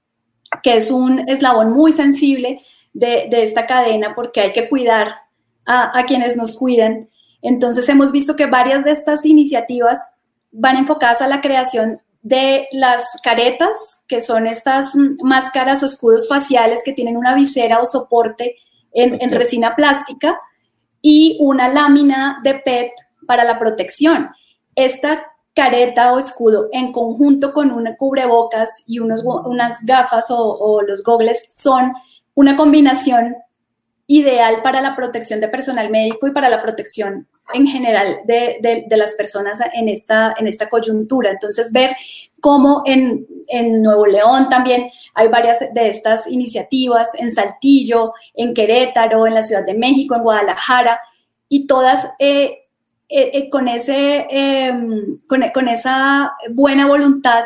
que 0.64 0.76
es 0.76 0.92
un 0.92 1.28
eslabón 1.30 1.72
muy 1.72 1.92
sensible 1.92 2.62
de, 2.94 3.28
de 3.30 3.44
esta 3.44 3.66
cadena 3.66 4.16
porque 4.16 4.42
hay 4.42 4.52
que 4.52 4.68
cuidar 4.68 5.16
a, 5.66 5.98
a, 5.98 6.06
quienes 6.06 6.36
nos 6.36 6.56
cuidan. 6.58 7.10
Entonces 7.42 7.88
hemos 7.90 8.12
visto 8.12 8.36
que 8.36 8.48
varias 8.48 8.84
de 8.84 8.92
estas 8.92 9.26
iniciativas 9.26 10.00
van 10.52 10.78
enfocadas 10.78 11.22
a 11.22 11.28
la 11.28 11.42
creación 11.42 12.02
de 12.22 12.68
las 12.72 13.04
caretas, 13.24 14.04
que 14.08 14.20
son 14.20 14.48
estas 14.48 14.94
máscaras 15.22 15.84
o 15.84 15.86
escudos 15.86 16.28
faciales 16.28 16.82
que 16.84 16.92
tienen 16.92 17.16
una 17.16 17.36
visera 17.36 17.80
o 17.80 17.86
soporte 17.86 18.56
en, 18.92 19.22
en 19.22 19.32
resina 19.32 19.76
plástica 19.76 20.40
y 21.02 21.38
una 21.40 21.70
lámina 21.70 22.42
de 22.44 22.56
PET 22.56 22.92
para 23.26 23.44
la 23.44 23.60
protección. 23.60 24.32
Esta 24.80 25.26
careta 25.54 26.14
o 26.14 26.20
escudo 26.20 26.70
en 26.72 26.94
conjunto 26.94 27.52
con 27.52 27.72
un 27.72 27.94
cubrebocas 27.98 28.70
y 28.88 29.00
unos, 29.00 29.24
unas 29.26 29.86
gafas 29.86 30.28
o, 30.30 30.82
los 30.82 31.04
gogles 31.04 31.48
son 31.52 31.92
una 32.34 32.56
combinación 32.56 33.36
ideal 34.08 34.62
para 34.64 34.80
la 34.80 34.96
protección 34.96 35.42
de 35.42 35.50
personal 35.50 35.90
médico 35.90 36.28
y 36.28 36.32
para 36.32 36.48
la 36.48 36.62
protección 36.62 37.28
en 37.54 37.68
general 37.68 38.20
de, 38.24 38.60
de, 38.62 38.86
de, 38.88 38.98
las 38.98 39.16
personas 39.16 39.60
en 39.74 39.90
esta, 39.90 40.34
en 40.38 40.48
esta 40.48 40.70
coyuntura. 40.70 41.32
Entonces, 41.32 41.74
ver 41.74 41.94
cómo 42.40 42.84
en, 42.86 43.28
en, 43.50 43.84
Nuevo 43.84 44.06
León 44.06 44.48
también 44.48 44.90
hay 45.14 45.28
varias 45.28 45.60
de 45.74 45.90
estas 45.90 46.26
iniciativas, 46.28 47.16
en 47.16 47.32
Saltillo, 47.32 48.14
en 48.34 48.54
Querétaro, 48.54 49.28
en 49.28 49.34
la 49.34 49.42
Ciudad 49.42 49.66
de 49.66 49.74
México, 49.74 50.16
en 50.16 50.24
Guadalajara, 50.24 51.02
y 51.50 51.68
todas 51.68 52.14
eh, 52.20 52.69
eh, 53.10 53.32
eh 53.34 53.50
con, 53.50 53.68
ese, 53.68 54.28
eh, 54.30 54.72
con, 55.28 55.44
con, 55.54 55.68
esa 55.68 56.34
buena 56.52 56.88
voluntad 56.88 57.44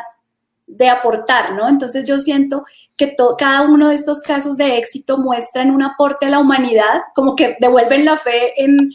de 0.67 0.89
aportar, 0.89 1.53
¿no? 1.53 1.69
Entonces 1.69 2.07
yo 2.07 2.19
siento 2.19 2.65
que 2.97 3.15
cada 3.37 3.63
uno 3.63 3.89
de 3.89 3.95
estos 3.95 4.21
casos 4.21 4.57
de 4.57 4.77
éxito 4.77 5.17
muestran 5.17 5.71
un 5.71 5.83
aporte 5.83 6.25
a 6.25 6.29
la 6.29 6.39
humanidad, 6.39 7.01
como 7.15 7.35
que 7.35 7.57
devuelven 7.59 8.05
la 8.05 8.17
fe 8.17 8.61
en, 8.63 8.91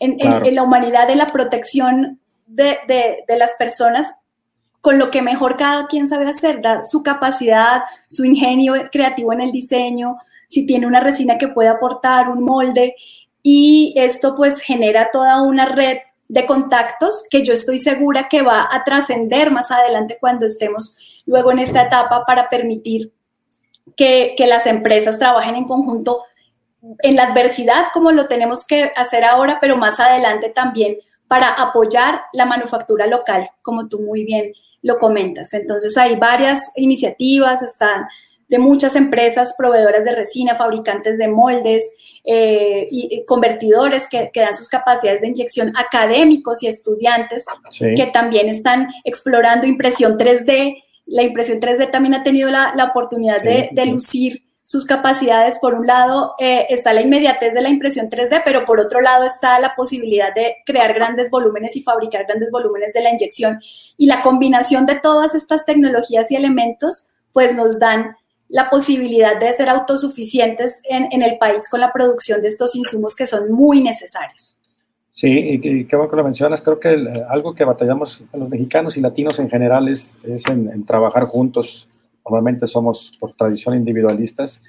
en, 0.00 0.18
claro. 0.18 0.38
en, 0.38 0.46
en 0.46 0.54
la 0.54 0.62
humanidad, 0.62 1.08
de 1.08 1.16
la 1.16 1.28
protección 1.28 2.20
de, 2.46 2.78
de, 2.86 3.24
de, 3.26 3.36
las 3.36 3.52
personas 3.58 4.14
con 4.80 4.98
lo 4.98 5.10
que 5.10 5.22
mejor 5.22 5.56
cada 5.56 5.86
quien 5.86 6.08
sabe 6.08 6.28
hacer, 6.28 6.62
dar 6.62 6.84
su 6.84 7.02
capacidad, 7.02 7.82
su 8.06 8.24
ingenio 8.24 8.74
creativo 8.90 9.32
en 9.32 9.40
el 9.40 9.52
diseño, 9.52 10.16
si 10.46 10.66
tiene 10.66 10.86
una 10.86 11.00
resina 11.00 11.36
que 11.36 11.48
puede 11.48 11.68
aportar, 11.68 12.28
un 12.28 12.42
molde, 12.42 12.94
y 13.42 13.94
esto 13.96 14.34
pues 14.36 14.60
genera 14.60 15.10
toda 15.12 15.42
una 15.42 15.66
red 15.66 15.98
de 16.28 16.46
contactos 16.46 17.24
que 17.30 17.42
yo 17.42 17.52
estoy 17.52 17.78
segura 17.78 18.28
que 18.28 18.42
va 18.42 18.68
a 18.70 18.84
trascender 18.84 19.50
más 19.50 19.70
adelante 19.70 20.18
cuando 20.20 20.46
estemos 20.46 20.98
luego 21.24 21.52
en 21.52 21.60
esta 21.60 21.82
etapa 21.82 22.24
para 22.26 22.48
permitir 22.48 23.12
que, 23.96 24.34
que, 24.36 24.46
las 24.46 24.66
empresas 24.66 25.18
trabajen 25.18 25.56
en 25.56 25.64
conjunto 25.64 26.22
en 27.00 27.16
la 27.16 27.24
adversidad 27.24 27.86
como 27.92 28.12
lo 28.12 28.28
tenemos 28.28 28.64
que 28.66 28.92
hacer 28.94 29.24
ahora, 29.24 29.58
pero 29.60 29.76
más 29.76 29.98
adelante 29.98 30.50
también 30.50 30.96
para 31.26 31.50
apoyar 31.50 32.22
la 32.32 32.46
manufactura 32.46 33.06
local, 33.06 33.48
como 33.62 33.88
tú 33.88 34.00
muy 34.00 34.24
bien 34.24 34.52
lo 34.82 34.98
comentas. 34.98 35.52
Entonces 35.54 35.96
hay 35.96 36.16
varias 36.16 36.72
iniciativas, 36.76 37.62
están 37.62 38.06
de 38.48 38.58
muchas 38.58 38.96
empresas 38.96 39.54
proveedoras 39.56 40.04
de 40.04 40.14
resina, 40.14 40.56
fabricantes 40.56 41.18
de 41.18 41.28
moldes 41.28 41.94
eh, 42.24 42.88
y, 42.90 43.24
convertidores 43.26 44.08
que, 44.08 44.30
que, 44.32 44.40
dan 44.40 44.56
sus 44.56 44.68
capacidades 44.68 45.20
de 45.20 45.28
inyección, 45.28 45.72
académicos 45.76 46.62
y 46.62 46.66
estudiantes 46.66 47.44
sí. 47.70 47.94
que 47.94 48.06
también 48.06 48.48
están 48.48 48.88
explorando 49.04 49.66
impresión 49.66 50.18
3D. 50.18 50.82
La 51.06 51.22
impresión 51.22 51.58
3D 51.58 51.90
también 51.90 52.14
ha 52.14 52.22
tenido 52.22 52.50
la, 52.50 52.72
la 52.74 52.84
oportunidad 52.84 53.40
sí, 53.42 53.48
de, 53.48 53.68
de, 53.72 53.86
lucir 53.86 54.42
sus 54.64 54.86
capacidades. 54.86 55.58
Por 55.58 55.74
un 55.74 55.86
lado 55.86 56.34
eh, 56.38 56.66
está 56.70 56.94
la 56.94 57.02
inmediatez 57.02 57.52
de 57.52 57.60
la 57.60 57.68
impresión 57.68 58.08
3D, 58.08 58.42
pero 58.46 58.64
por 58.64 58.80
otro 58.80 59.02
lado 59.02 59.24
está 59.24 59.60
la 59.60 59.74
posibilidad 59.74 60.34
de 60.34 60.56
crear 60.64 60.94
grandes 60.94 61.30
volúmenes 61.30 61.76
y 61.76 61.82
fabricar 61.82 62.24
grandes 62.26 62.50
volúmenes 62.50 62.94
de 62.94 63.02
la 63.02 63.10
inyección. 63.10 63.60
Y 63.98 64.06
la 64.06 64.22
combinación 64.22 64.86
de 64.86 64.96
todas 64.96 65.34
estas 65.34 65.66
tecnologías 65.66 66.30
y 66.30 66.36
elementos, 66.36 67.10
pues 67.32 67.54
nos 67.54 67.78
dan 67.78 68.16
la 68.48 68.70
posibilidad 68.70 69.38
de 69.38 69.52
ser 69.52 69.68
autosuficientes 69.68 70.80
en, 70.88 71.08
en, 71.10 71.22
el 71.22 71.36
país 71.38 71.68
con 71.68 71.80
la 71.80 71.92
producción 71.92 72.40
de 72.40 72.48
estos 72.48 72.74
insumos 72.74 73.14
que 73.14 73.26
son 73.26 73.52
muy 73.52 73.82
necesarios. 73.82 74.58
Sí, 75.10 75.28
y, 75.28 75.54
y 75.68 75.84
qué 75.84 75.96
bueno 75.96 76.10
que 76.10 76.16
lo 76.16 76.24
mencionas. 76.24 76.62
Creo 76.62 76.80
que 76.80 76.88
algo 77.28 77.54
que 77.54 77.64
batallamos 77.64 78.24
los 78.32 78.48
mexicanos 78.48 78.96
y 78.96 79.00
latinos 79.00 79.38
en 79.38 79.50
general 79.50 79.88
es, 79.88 80.18
es 80.22 80.46
en, 80.46 80.70
en, 80.70 80.86
trabajar 80.86 81.24
juntos. 81.24 81.88
Normalmente 82.24 82.66
somos 82.66 83.12
por 83.18 83.34
tradición 83.34 83.74
individualistas, 83.74 84.62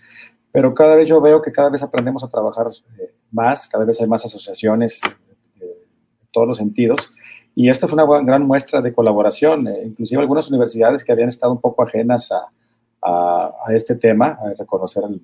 pero 0.51 0.73
cada 0.73 0.95
vez 0.95 1.07
yo 1.07 1.21
veo 1.21 1.41
que 1.41 1.51
cada 1.51 1.69
vez 1.69 1.83
aprendemos 1.83 2.23
a 2.23 2.27
trabajar 2.27 2.67
eh, 2.99 3.11
más, 3.31 3.67
cada 3.69 3.85
vez 3.85 4.01
hay 4.01 4.07
más 4.07 4.25
asociaciones 4.25 5.01
eh, 5.61 5.85
en 6.21 6.27
todos 6.31 6.47
los 6.47 6.57
sentidos. 6.57 7.11
Y 7.55 7.69
esta 7.69 7.87
fue 7.87 8.03
una 8.03 8.21
gran 8.23 8.45
muestra 8.45 8.81
de 8.81 8.91
colaboración. 8.91 9.67
Eh, 9.67 9.83
inclusive 9.85 10.21
algunas 10.21 10.49
universidades 10.49 11.03
que 11.03 11.11
habían 11.11 11.29
estado 11.29 11.51
un 11.53 11.61
poco 11.61 11.83
ajenas 11.83 12.31
a, 12.31 12.47
a, 13.01 13.53
a 13.65 13.73
este 13.73 13.95
tema, 13.95 14.37
a 14.41 14.53
reconocer 14.57 15.03
el, 15.09 15.21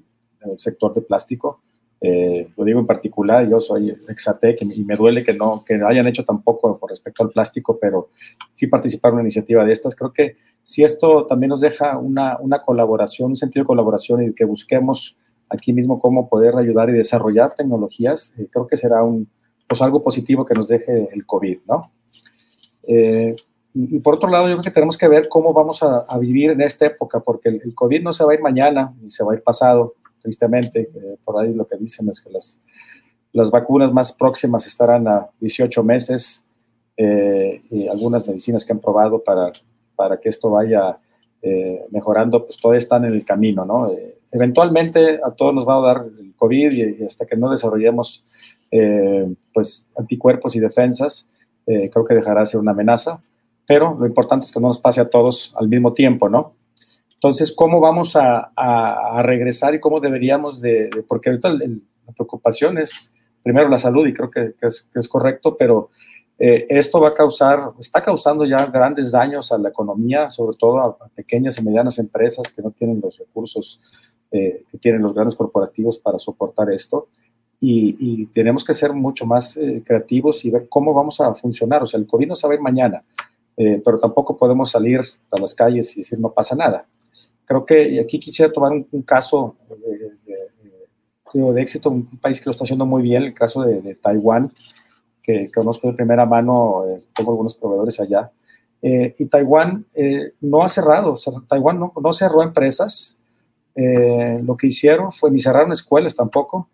el 0.52 0.58
sector 0.58 0.94
de 0.94 1.02
plástico. 1.02 1.62
Eh, 2.02 2.50
lo 2.56 2.64
digo 2.64 2.80
en 2.80 2.86
particular, 2.86 3.48
yo 3.50 3.60
soy 3.60 3.90
Exatec 4.08 4.62
y 4.62 4.84
me 4.84 4.96
duele 4.96 5.24
que 5.24 5.34
no 5.34 5.64
que 5.64 5.76
hayan 5.76 6.06
hecho 6.08 6.24
tampoco 6.24 6.78
con 6.78 6.90
respecto 6.90 7.24
al 7.24 7.30
plástico, 7.30 7.80
pero 7.80 8.10
sí 8.54 8.68
participar 8.68 9.10
en 9.10 9.16
una 9.16 9.24
iniciativa 9.24 9.64
de 9.64 9.72
estas. 9.72 9.96
Creo 9.96 10.12
que 10.12 10.36
si 10.64 10.84
esto 10.84 11.26
también 11.26 11.50
nos 11.50 11.62
deja 11.62 11.98
una, 11.98 12.38
una 12.40 12.62
colaboración, 12.62 13.30
un 13.30 13.36
sentido 13.36 13.64
de 13.64 13.68
colaboración 13.68 14.24
y 14.24 14.34
que 14.34 14.46
busquemos 14.46 15.16
aquí 15.50 15.74
mismo 15.74 16.00
cómo 16.00 16.28
poder 16.28 16.56
ayudar 16.58 16.90
y 16.90 16.94
desarrollar 16.94 17.56
tecnologías, 17.56 18.34
eh, 18.38 18.48
creo 18.52 18.68
que 18.68 18.78
será 18.78 19.04
un, 19.04 19.28
pues 19.68 19.82
algo 19.82 20.04
positivo 20.04 20.46
que 20.46 20.54
nos 20.54 20.68
deje 20.68 21.10
el 21.12 21.26
COVID, 21.26 21.60
¿no? 21.68 21.92
Eh, 22.88 23.36
y, 23.78 24.00
por 24.00 24.16
otro 24.16 24.30
lado, 24.30 24.48
yo 24.48 24.54
creo 24.54 24.64
que 24.64 24.72
tenemos 24.72 24.98
que 24.98 25.10
ver 25.10 25.28
cómo 25.28 25.52
vamos 25.52 25.84
a, 25.84 26.06
a 26.08 26.18
vivir 26.18 26.52
en 26.52 26.62
esta 26.62 26.86
época, 26.86 27.20
porque 27.20 27.50
el, 27.50 27.62
el, 27.62 27.76
COVID 27.76 28.02
no 28.02 28.14
se 28.14 28.24
va 28.24 28.32
a 28.32 28.36
ir 28.36 28.42
mañana, 28.42 28.94
ni 29.02 29.12
se 29.12 29.22
va 29.22 29.34
a 29.34 29.36
ir 29.36 29.44
pasado, 29.44 29.96
tristemente. 30.22 30.90
Eh, 30.96 31.18
por 31.26 31.38
ahí 31.38 31.54
lo 31.54 31.68
que 31.68 31.76
dicen 31.76 32.08
es 32.08 32.22
que 32.22 32.30
las, 32.30 32.62
las 33.34 33.52
vacunas 33.52 33.92
más 33.92 34.14
próximas 34.14 34.66
estarán 34.66 35.10
a 35.10 35.28
18 35.42 35.84
meses 35.84 36.46
eh, 36.96 37.64
y 37.70 37.90
algunas 37.90 38.26
medicinas 38.26 38.64
que 38.64 38.72
han 38.72 38.80
probado 38.80 39.22
para, 39.22 39.52
para 39.98 40.22
que 40.22 40.30
esto 40.30 40.52
vaya 40.52 40.98
eh, 41.42 41.86
mejorando, 41.92 42.46
pues 42.46 42.58
todavía 42.58 42.80
están 42.80 43.04
en 43.04 43.12
el 43.12 43.26
camino, 43.26 43.66
¿no? 43.66 43.92
Eh, 43.92 44.20
eventualmente 44.32 45.20
a 45.22 45.32
todos 45.32 45.54
nos 45.54 45.68
va 45.68 45.76
a 45.76 45.94
dar 45.94 46.06
el 46.18 46.34
COVID 46.38 46.72
y, 46.72 47.04
y 47.04 47.06
hasta 47.06 47.26
que 47.26 47.36
no 47.36 47.52
desarrollemos 47.52 48.24
pues 49.54 49.88
anticuerpos 49.98 50.54
y 50.56 50.60
defensas, 50.60 51.30
creo 51.66 52.04
que 52.04 52.14
dejará 52.14 52.42
de 52.42 52.48
ser 52.48 52.60
una 52.60 52.72
amenaza 52.72 53.22
pero 53.68 53.98
lo 54.00 54.06
importante 54.06 54.46
es 54.46 54.52
que 54.52 54.60
no 54.60 54.68
nos 54.68 54.80
pase 54.80 55.02
a 55.02 55.10
todos 55.10 55.54
al 55.58 55.68
mismo 55.68 55.94
tiempo, 55.94 56.30
¿no? 56.30 56.54
Entonces, 57.14 57.52
¿cómo 57.52 57.80
vamos 57.80 58.16
a, 58.16 58.52
a, 58.56 59.18
a 59.18 59.24
regresar 59.24 59.74
y 59.74 59.80
cómo 59.80 60.00
deberíamos 60.00 60.62
de, 60.62 60.90
de 60.90 61.04
porque 61.04 61.30
ahorita 61.30 61.48
el, 61.48 61.82
la 62.06 62.14
preocupación 62.14 62.78
es 62.78 63.12
primero 63.42 63.70
la 63.70 63.78
salud 63.78 64.06
y 64.08 64.14
creo 64.14 64.30
que, 64.30 64.54
que, 64.60 64.68
es, 64.68 64.90
que 64.92 65.00
es, 65.00 65.08
correcto, 65.08 65.56
pero 65.58 65.90
eh, 66.38 66.66
esto 66.70 67.00
va 67.00 67.10
a 67.10 67.14
causar, 67.14 67.72
está 67.80 68.02
causando 68.02 68.46
ya 68.46 68.66
grandes 68.68 69.12
daños 69.12 69.52
a 69.52 69.58
la 69.58 69.70
economía, 69.70 70.30
sobre 70.30 70.58
todo 70.58 70.80
a, 70.80 70.86
a 71.04 71.08
pequeñas 71.10 71.58
y 71.58 71.64
medianas 71.64 71.98
empresas 72.00 72.52
que 72.52 72.62
no 72.62 72.72
tienen 72.72 73.00
los 73.02 73.18
recursos 73.18 73.80
eh, 74.32 74.64
que 74.70 74.78
tienen 74.78 75.02
los 75.02 75.14
grandes 75.14 75.36
corporativos 75.36 76.00
para 76.00 76.20
soportar 76.20 76.72
esto. 76.72 77.08
Y, 77.62 77.96
y 78.00 78.26
tenemos 78.28 78.66
que 78.66 78.74
ser 78.74 78.92
mucho 78.92 79.26
más 79.26 79.56
eh, 79.56 79.82
creativos 79.86 80.44
y 80.44 80.52
ver 80.52 80.68
cómo 80.68 80.94
vamos 80.94 81.22
a 81.22 81.34
funcionar. 81.36 81.82
O 81.84 81.88
sea, 81.88 82.00
el 82.00 82.06
COVID 82.06 82.28
no 82.28 82.36
se 82.36 82.46
va 82.48 82.54
a 82.54 82.56
ir 82.58 82.62
mañana 82.62 83.04
eh, 83.58 83.82
pero 83.84 84.00
tampoco 84.00 84.38
podemos 84.38 84.72
salir 84.72 85.02
a 85.32 85.40
las 85.40 85.54
calles 85.54 85.96
y 85.96 86.02
decir 86.02 86.20
no 86.20 86.32
pasa 86.32 86.56
nada. 86.56 86.86
Creo 87.46 87.66
que 87.66 88.00
aquí 88.00 88.20
quisiera 88.20 88.52
tomar 88.52 88.72
un, 88.72 88.88
un 88.92 89.02
caso 89.04 89.56
de, 89.70 89.98
de, 89.98 90.10
de, 91.34 91.54
de, 91.54 91.62
éxito, 91.62 91.90
un 91.90 92.06
país 92.20 92.40
que 92.40 92.46
lo 92.46 92.52
está 92.52 92.64
haciendo 92.64 92.86
muy 92.86 93.04
bien, 93.04 93.24
el 93.24 93.34
caso 93.34 93.64
de, 93.64 93.82
de 93.82 93.96
Taiwán, 93.96 94.52
que, 95.22 95.52
conozco 95.52 95.88
de 95.88 95.94
primera 95.94 96.26
mano, 96.26 96.86
eh, 96.88 97.02
tengo 97.14 97.32
algunos 97.32 97.56
proveedores 97.56 98.00
allá. 98.00 98.32
Eh, 98.82 99.16
y 99.18 99.26
Taiwán 99.26 99.86
eh, 99.96 100.34
no 100.42 100.64
ha 100.64 100.70
cerrado, 100.70 101.14
o 101.14 101.16
sea, 101.16 101.34
Taiwán 101.48 101.80
no, 101.80 101.92
no 102.00 102.14
cerró 102.14 102.44
empresas, 102.44 103.18
eh, 103.74 104.40
lo 104.44 104.56
que 104.56 104.68
hicieron 104.68 105.12
fue 105.12 105.32
ni 105.32 105.40
cerraron 105.40 105.72
escuelas 105.72 106.16
tampoco, 106.16 106.70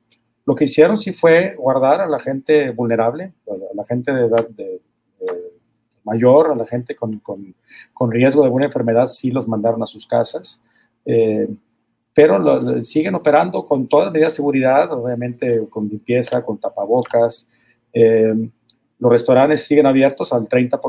lo 0.46 0.56
que 0.56 0.66
hicieron 0.66 0.98
sí 0.98 1.14
fue 1.14 1.56
guardar 1.56 2.02
a 2.02 2.08
la 2.08 2.20
gente 2.20 2.72
vulnerable, 2.72 3.34
a 3.48 3.76
la 3.76 3.86
gente 3.86 4.12
de 4.12 4.26
edad 4.26 4.48
de 4.50 4.82
mayor, 6.04 6.52
a 6.52 6.56
la 6.56 6.66
gente 6.66 6.96
con, 6.96 7.20
con, 7.20 7.56
con, 7.94 8.12
riesgo 8.12 8.42
de 8.42 8.48
alguna 8.48 8.66
enfermedad, 8.66 9.08
sí 9.08 9.32
los 9.32 9.48
mandaron 9.48 9.82
a 9.84 9.88
sus 9.88 10.06
casas. 10.06 10.62
Eh, 11.06 11.48
pero 12.14 12.40
lo, 12.40 12.84
siguen 12.84 13.16
operando 13.16 13.66
con 13.66 13.88
todas 13.88 14.08
las 14.08 14.14
medidas 14.14 14.34
de 14.34 14.36
seguridad, 14.38 14.92
obviamente 14.92 15.68
con 15.70 15.88
limpieza, 15.88 16.44
con 16.44 16.58
tapabocas. 16.58 17.48
Eh, 17.94 18.34
los 19.00 19.12
restaurantes 19.12 19.64
siguen 19.66 19.86
abiertos 19.86 20.32
al 20.34 20.48
30%, 20.48 20.80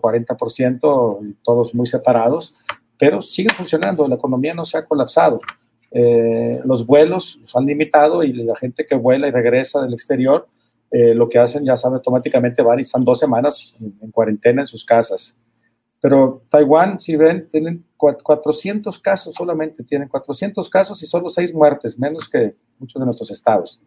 40%, 0.00 1.36
todos 1.44 1.74
muy 1.74 1.86
separados, 1.86 2.54
pero 2.98 3.22
siguen 3.22 3.54
funcionando, 3.54 4.08
la 4.08 4.16
economía 4.16 4.54
no 4.54 4.64
se 4.64 4.78
ha 4.78 4.84
colapsado. 4.84 5.40
Eh, 5.90 6.60
los 6.64 6.86
vuelos 6.86 7.38
se 7.44 7.58
han 7.58 7.66
limitado 7.66 8.22
y 8.22 8.32
la 8.32 8.56
gente 8.56 8.86
que 8.86 8.94
vuela 8.94 9.28
y 9.28 9.30
regresa 9.30 9.82
del 9.82 9.92
exterior, 9.92 10.48
eh, 10.94 11.14
lo 11.14 11.26
que 11.26 11.38
hacen, 11.38 11.64
ya 11.64 11.74
saben, 11.74 11.96
automáticamente 11.96 12.60
van 12.60 12.78
y 12.78 12.82
están 12.82 13.02
dos 13.02 13.18
semanas 13.18 13.74
en, 13.80 14.10
cuarentena 14.10 14.60
en 14.60 14.66
sus 14.66 14.84
casas. 14.84 15.38
Pero 16.02 16.42
Taiwán, 16.50 17.00
si 17.00 17.16
ven, 17.16 17.48
tienen 17.50 17.86
400 17.96 18.98
casos 18.98 19.34
solamente, 19.34 19.84
tienen 19.84 20.08
400 20.08 20.68
casos 20.68 21.02
y 21.02 21.06
solo 21.06 21.30
6 21.30 21.54
muertes, 21.54 21.98
menos 21.98 22.28
que 22.28 22.56
muchos 22.78 23.00
de 23.00 23.06
nuestros 23.06 23.30
estados. 23.30 23.80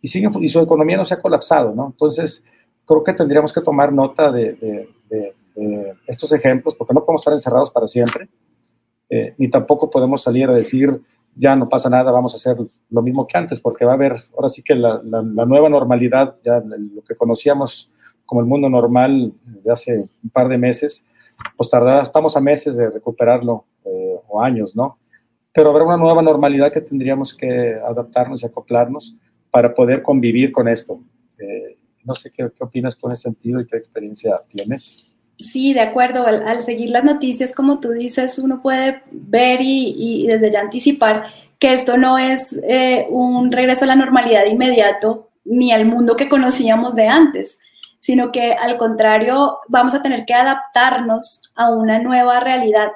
Y, 0.00 0.08
y 0.44 0.48
su 0.48 0.60
economía 0.60 0.96
no 0.96 1.04
se 1.04 1.12
ha 1.12 1.20
colapsado, 1.20 1.74
¿no? 1.74 1.88
Entonces, 1.88 2.42
creo 2.86 3.04
que 3.04 3.12
tendríamos 3.12 3.52
que 3.52 3.60
tomar 3.60 3.92
nota 3.92 4.32
de, 4.32 4.88
estos 6.06 6.32
ejemplos, 6.32 6.74
porque 6.74 6.94
no 6.94 7.00
podemos 7.00 7.20
estar 7.20 7.34
encerrados 7.34 7.70
para 7.70 7.86
siempre, 7.86 8.30
eh, 9.10 9.34
ni 9.36 9.50
tampoco 9.50 9.90
podemos 9.90 10.22
salir 10.22 10.48
a 10.48 10.54
decir, 10.54 11.02
ya 11.34 11.56
no 11.56 11.68
pasa 11.68 11.88
nada, 11.88 12.10
vamos 12.10 12.34
a 12.34 12.36
hacer 12.36 12.56
lo 12.90 13.02
mismo 13.02 13.26
que 13.26 13.38
antes, 13.38 13.60
porque 13.60 13.84
va 13.84 13.92
a 13.92 13.94
haber, 13.94 14.16
ahora 14.34 14.48
sí 14.48 14.62
que 14.62 14.74
la, 14.74 15.00
nueva 15.02 15.68
normalidad, 15.68 16.36
ya 16.44 16.60
lo 16.60 17.02
que 17.02 17.14
conocíamos 17.14 17.90
como 18.26 18.40
el 18.40 18.46
mundo 18.46 18.68
normal 18.68 19.32
de 19.44 19.72
hace 19.72 20.08
un 20.22 20.30
par 20.30 20.48
de 20.48 20.58
meses, 20.58 21.06
pues 21.56 21.70
tardará, 21.70 22.02
estamos 22.02 22.36
a 22.36 22.40
meses 22.40 22.76
de 22.76 22.90
recuperarlo, 22.90 23.64
eh, 23.84 24.20
o 24.28 24.42
años, 24.42 24.76
¿no? 24.76 24.98
Pero 25.52 25.70
habrá 25.70 25.84
una 25.84 25.96
nueva 25.96 26.22
normalidad 26.22 26.72
que 26.72 26.80
tendríamos 26.80 27.34
que 27.34 27.74
adaptarnos 27.74 28.42
y 28.42 28.46
acoplarnos 28.46 29.16
para 29.50 29.74
poder 29.74 30.02
convivir 30.02 30.52
con 30.52 30.68
esto. 30.68 31.00
Eh, 31.38 31.76
no 32.04 32.14
sé 32.14 32.30
qué, 32.30 32.44
opinas 32.60 32.96
tú 32.96 33.08
en 33.08 33.12
ese 33.12 33.22
sentido 33.24 33.60
y 33.60 33.66
qué 33.66 33.76
experiencia 33.76 34.40
tienes. 34.48 35.04
Sí, 35.40 35.72
de 35.72 35.80
acuerdo. 35.80 36.26
Al, 36.26 36.62
seguir 36.62 36.90
las 36.90 37.02
noticias, 37.02 37.54
como 37.54 37.80
tú 37.80 37.90
dices, 37.92 38.38
uno 38.38 38.60
puede 38.60 39.02
ver 39.10 39.60
y, 39.62 40.26
desde 40.26 40.50
ya 40.50 40.60
anticipar 40.60 41.32
que 41.58 41.72
esto 41.72 41.96
no 41.96 42.18
es 42.18 42.60
eh, 42.62 43.06
un 43.08 43.50
regreso 43.50 43.84
a 43.84 43.88
la 43.88 43.96
normalidad 43.96 44.44
inmediato 44.44 45.30
ni 45.44 45.72
al 45.72 45.86
mundo 45.86 46.16
que 46.16 46.28
conocíamos 46.28 46.94
de 46.94 47.08
antes, 47.08 47.58
sino 48.00 48.32
que 48.32 48.52
al 48.52 48.76
contrario 48.76 49.58
vamos 49.68 49.94
a 49.94 50.02
tener 50.02 50.24
que 50.26 50.34
adaptarnos 50.34 51.52
a 51.54 51.70
una 51.70 51.98
nueva 51.98 52.40
realidad. 52.40 52.90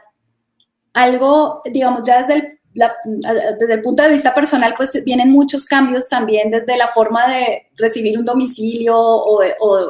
Algo, 0.93 1.63
digamos, 1.65 2.05
ya 2.05 2.21
desde 2.21 2.35
el 2.35 2.59
desde 2.75 3.75
el 3.75 3.81
punto 3.83 4.03
de 4.03 4.11
vista 4.11 4.35
personal, 4.35 4.75
pues 4.77 5.01
vienen 5.05 5.31
muchos 5.31 5.65
cambios 5.65 6.09
también 6.09 6.51
desde 6.51 6.77
la 6.77 6.89
forma 6.89 7.29
de 7.29 7.69
recibir 7.77 8.19
un 8.19 8.25
domicilio 8.25 8.97
o, 8.99 9.41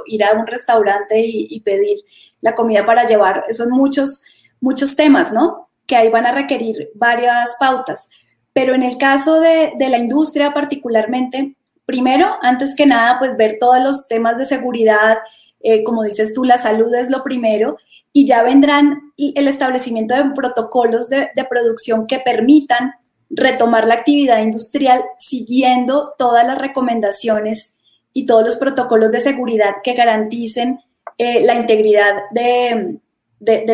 ir 0.07 0.25
a 0.25 0.33
un 0.33 0.47
restaurante 0.47 1.19
y, 1.19 1.61
pedir 1.61 1.99
la 2.41 2.55
comida 2.55 2.85
para 2.85 3.07
llevar. 3.07 3.45
Son 3.51 3.71
muchos, 3.71 4.23
muchos 4.61 4.97
temas, 4.97 5.33
¿no? 5.33 5.71
Que 5.87 5.97
ahí 5.97 6.11
van 6.11 6.27
a 6.27 6.33
requerir 6.33 6.91
varias 6.95 7.57
pautas. 7.59 8.09
Pero 8.53 8.75
en 8.75 8.83
el 8.83 8.99
caso 8.99 9.41
de, 9.41 9.73
de 9.79 9.89
la 9.89 9.99
industria 9.99 10.53
particularmente, 10.53 11.57
primero, 11.87 12.37
antes 12.43 12.75
que 12.77 12.87
nada, 12.87 13.19
pues 13.19 13.37
ver 13.37 13.57
todos 13.59 13.83
los 13.83 14.09
temas 14.09 14.39
de 14.39 14.45
seguridad, 14.45 15.19
eh, 15.67 15.83
como 15.83 16.03
dices 16.03 16.35
tú, 16.35 16.45
la 16.45 16.59
salud 16.59 16.95
es 16.95 17.09
lo 17.09 17.25
primero 17.25 17.79
y 18.13 18.27
ya 18.27 18.43
vendrán 18.43 19.15
el 19.17 19.49
establecimiento 19.49 20.15
de 20.15 20.25
protocolos 20.35 21.09
de, 21.09 21.31
producción 21.49 22.07
que 22.07 22.19
permitan 22.19 22.93
retomar 23.31 23.89
la 23.89 23.95
actividad 23.95 24.43
industrial 24.43 25.03
siguiendo 25.17 26.13
todas 26.19 26.47
las 26.47 26.59
recomendaciones 26.59 27.77
y 28.13 28.27
todos 28.27 28.45
los 28.45 28.57
protocolos 28.57 29.11
de 29.11 29.21
seguridad 29.21 29.77
que 29.83 29.95
garanticen 29.95 30.81
eh, 31.17 31.43
la 31.47 31.55
integridad 31.55 32.15
de, 32.31 33.01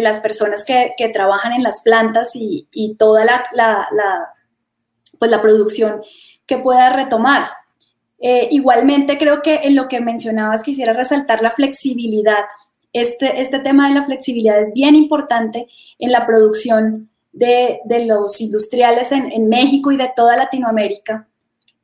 las 0.00 0.20
personas 0.20 0.64
que, 0.64 0.94
trabajan 1.12 1.52
en 1.54 1.64
las 1.64 1.80
plantas 1.80 2.30
y, 2.34 2.94
toda 3.00 3.44
pues 5.18 5.30
la 5.30 5.42
producción 5.42 6.02
que 6.46 6.58
pueda 6.58 6.90
retomar. 6.90 7.48
Eh, 8.20 8.48
igualmente, 8.50 9.16
creo 9.16 9.40
que 9.42 9.60
en 9.64 9.74
lo 9.74 9.88
que 9.88 10.00
mencionabas 10.00 10.62
quisiera 10.62 10.92
resaltar 10.92 11.42
la 11.42 11.50
flexibilidad. 11.50 12.44
Este, 12.92 13.40
este 13.40 13.60
tema 13.60 13.88
de 13.88 13.94
la 13.94 14.04
flexibilidad 14.04 14.60
es 14.60 14.72
bien 14.72 14.94
importante 14.94 15.68
en 15.98 16.12
la 16.12 16.26
producción 16.26 17.10
de, 17.32 17.80
los 18.06 18.40
industriales 18.40 19.12
en, 19.12 19.48
México 19.48 19.92
y 19.92 19.96
de 19.96 20.12
toda 20.14 20.36
Latinoamérica, 20.36 21.28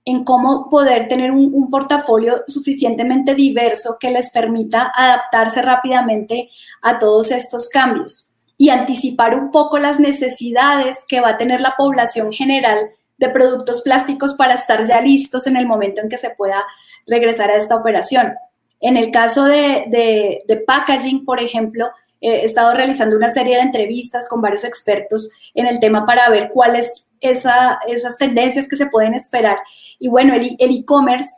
en 0.05 0.25
cómo 0.25 0.69
poder 0.69 1.09
tener 1.09 1.31
un, 1.31 1.71
portafolio 1.71 2.43
suficientemente 2.47 3.35
diverso 3.35 3.97
que 3.99 4.11
les 4.11 4.31
permita 4.31 4.93
adaptarse 4.95 5.63
rápidamente 5.63 6.51
a 6.83 6.99
todos 6.99 7.31
estos 7.31 7.69
cambios 7.69 8.33
y 8.59 8.71
anticipar 8.71 9.35
un 9.35 9.51
poco 9.51 9.79
las 9.79 10.01
necesidades 10.01 11.05
que 11.07 11.21
va 11.21 11.31
a 11.31 11.39
tener 11.39 11.61
la 11.61 11.75
población 11.77 12.33
general 12.33 12.91
de 13.19 13.29
productos 13.29 13.83
plásticos 13.83 14.35
para 14.35 14.55
estar 14.55 14.87
ya 14.87 15.01
listos 15.01 15.47
en 15.47 15.57
el 15.57 15.67
momento 15.67 16.01
en 16.01 16.09
que 16.09 16.19
se 16.19 16.31
pueda 16.31 16.65
regresar 17.07 17.51
a 17.51 17.57
esta 17.57 17.77
operación. 17.77 18.35
En 18.81 18.97
el 18.97 19.11
caso 19.11 19.45
de, 19.45 20.45
packaging, 20.67 21.25
por 21.25 21.41
ejemplo, 21.41 21.89
he 22.21 22.45
estado 22.45 22.75
realizando 22.75 23.17
una 23.17 23.29
serie 23.29 23.57
de 23.57 23.63
entrevistas 23.63 24.29
con 24.29 24.41
varios 24.41 24.65
expertos 24.65 25.31
en 25.55 25.67
el 25.67 25.81
tema 25.81 26.05
para 26.07 26.29
ver 26.29 26.51
cuáles 26.51 27.07
esa, 27.21 27.79
esas 27.89 28.19
tendencias 28.19 28.69
que 28.69 28.77
se 28.77 28.87
pueden 28.87 29.15
esperar. 29.15 29.59
Y 29.99 30.09
bueno, 30.09 30.35
el 30.35 30.57
e-commerce, 30.59 31.29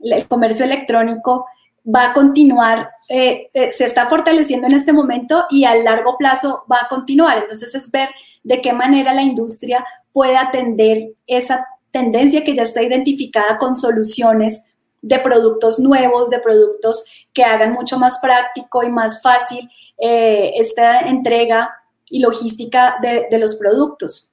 el, 0.00 0.26
comercio 0.26 0.64
electrónico 0.64 1.46
va 1.86 2.06
a 2.06 2.12
continuar, 2.12 2.90
eh, 3.08 3.48
eh, 3.54 3.70
se 3.70 3.84
está 3.84 4.06
fortaleciendo 4.06 4.66
en 4.66 4.74
este 4.74 4.92
momento 4.92 5.46
y 5.50 5.64
a 5.64 5.74
largo 5.76 6.16
plazo 6.18 6.64
va 6.70 6.78
a 6.82 6.88
continuar. 6.88 7.38
Entonces 7.38 7.74
es 7.74 7.90
ver 7.90 8.08
de 8.42 8.60
qué 8.60 8.72
manera 8.72 9.14
la 9.14 9.22
industria 9.22 9.84
puede 10.12 10.36
atender 10.36 11.12
esa 11.26 11.66
tendencia 11.90 12.44
que 12.44 12.54
ya 12.54 12.62
está 12.62 12.82
identificada 12.82 13.58
con 13.58 13.74
soluciones 13.74 14.64
de 15.02 15.18
productos 15.20 15.78
nuevos, 15.78 16.30
de 16.30 16.40
productos 16.40 17.04
que 17.32 17.44
hagan 17.44 17.72
mucho 17.72 17.98
más 17.98 18.18
práctico 18.18 18.82
y 18.82 18.90
más 18.90 19.22
fácil 19.22 19.70
eh, 19.98 20.52
esta 20.56 21.00
entrega 21.00 21.70
y 22.08 22.20
logística 22.20 22.96
de, 23.00 23.38
los 23.38 23.56
productos. 23.56 24.32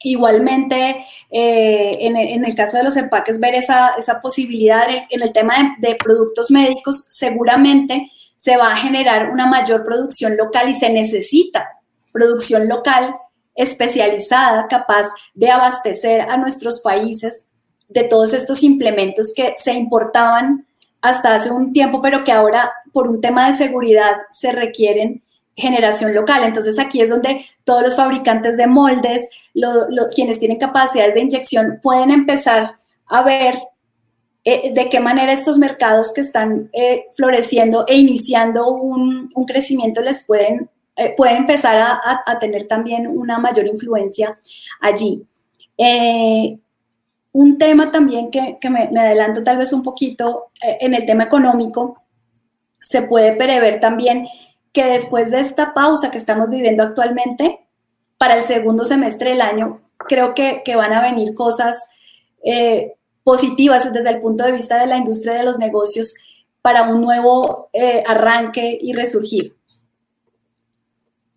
Igualmente, 0.00 1.06
eh, 1.30 1.96
en, 2.00 2.44
el 2.44 2.54
caso 2.54 2.76
de 2.76 2.84
los 2.84 2.96
empaques, 2.96 3.40
ver 3.40 3.54
esa, 3.54 3.94
posibilidad 4.22 4.84
en 4.88 5.22
el, 5.22 5.32
tema 5.32 5.76
de, 5.78 5.96
productos 5.96 6.50
médicos, 6.50 7.06
seguramente 7.10 8.10
se 8.36 8.56
va 8.56 8.72
a 8.72 8.76
generar 8.76 9.30
una 9.30 9.46
mayor 9.46 9.84
producción 9.84 10.36
local 10.36 10.68
y 10.68 10.74
se 10.74 10.90
necesita 10.90 11.66
producción 12.12 12.68
local 12.68 13.16
especializada, 13.54 14.66
capaz 14.68 15.06
de 15.34 15.50
abastecer 15.50 16.20
a 16.20 16.36
nuestros 16.36 16.80
países 16.80 17.48
de 17.88 18.04
todos 18.04 18.34
estos 18.34 18.62
implementos 18.62 19.32
que 19.34 19.54
se 19.56 19.72
importaban 19.72 20.66
hasta 21.00 21.34
hace 21.34 21.50
un 21.50 21.72
tiempo, 21.72 22.02
pero 22.02 22.22
que 22.22 22.32
ahora 22.32 22.72
por 22.92 23.08
un 23.08 23.20
tema 23.20 23.46
de 23.46 23.56
seguridad 23.56 24.12
se 24.30 24.52
requieren 24.52 25.22
generación 25.56 26.14
local. 26.14 26.44
Entonces 26.44 26.78
aquí 26.78 27.00
es 27.00 27.10
donde 27.10 27.46
todos 27.64 27.82
los 27.82 27.96
fabricantes 27.96 28.56
de 28.56 28.66
moldes, 28.66 29.28
quienes 30.14 30.38
tienen 30.38 30.58
capacidades 30.58 31.14
de 31.14 31.22
inyección, 31.22 31.80
pueden 31.82 32.10
empezar 32.10 32.76
a 33.06 33.22
ver 33.22 33.58
eh, 34.44 34.72
de 34.72 34.88
qué 34.88 35.00
manera 35.00 35.32
estos 35.32 35.58
mercados 35.58 36.12
que 36.12 36.20
están 36.20 36.70
eh, 36.72 37.06
floreciendo 37.16 37.84
e 37.88 37.96
iniciando 37.96 38.68
un, 38.68 39.30
un, 39.34 39.44
crecimiento 39.44 40.00
les 40.02 40.24
pueden 40.24 40.70
eh, 40.94 41.14
puede 41.16 41.36
empezar 41.36 41.76
a, 41.78 42.38
tener 42.38 42.68
también 42.68 43.06
una 43.06 43.38
mayor 43.38 43.66
influencia 43.66 44.38
allí. 44.80 45.26
Un 47.32 47.58
tema 47.58 47.90
también 47.90 48.30
que, 48.30 48.56
me, 48.70 48.84
adelanto 48.98 49.44
tal 49.44 49.58
vez 49.58 49.74
un 49.74 49.82
poquito 49.82 50.52
en 50.62 50.94
el 50.94 51.04
tema 51.04 51.24
económico, 51.24 52.00
se 52.80 53.02
puede 53.02 53.36
prever 53.36 53.78
también 53.78 54.26
que 54.76 54.84
después 54.84 55.30
de 55.30 55.40
esta 55.40 55.72
pausa 55.72 56.10
que 56.10 56.18
estamos 56.18 56.50
viviendo 56.50 56.82
actualmente, 56.82 57.60
para 58.18 58.36
el 58.36 58.42
segundo 58.42 58.84
semestre 58.84 59.30
del 59.30 59.40
año, 59.40 59.80
creo 59.96 60.34
que, 60.34 60.62
van 60.76 60.92
a 60.92 61.00
venir 61.00 61.32
cosas 61.32 61.88
positivas 63.24 63.90
desde 63.90 64.10
el 64.10 64.20
punto 64.20 64.44
de 64.44 64.52
vista 64.52 64.78
de 64.78 64.86
la 64.86 64.98
industria 64.98 65.32
de 65.32 65.44
los 65.44 65.58
negocios 65.58 66.14
para 66.60 66.82
un 66.82 67.00
nuevo 67.00 67.70
arranque 68.06 68.76
y 68.78 68.92
resurgir. 68.92 69.56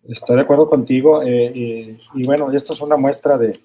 Estoy 0.06 0.36
de 0.36 0.42
acuerdo 0.42 0.68
contigo. 0.68 1.22
Eh, 1.22 1.96
y, 2.14 2.26
bueno, 2.26 2.52
esto 2.52 2.74
es 2.74 2.82
una 2.82 2.98
muestra 2.98 3.38
de, 3.38 3.58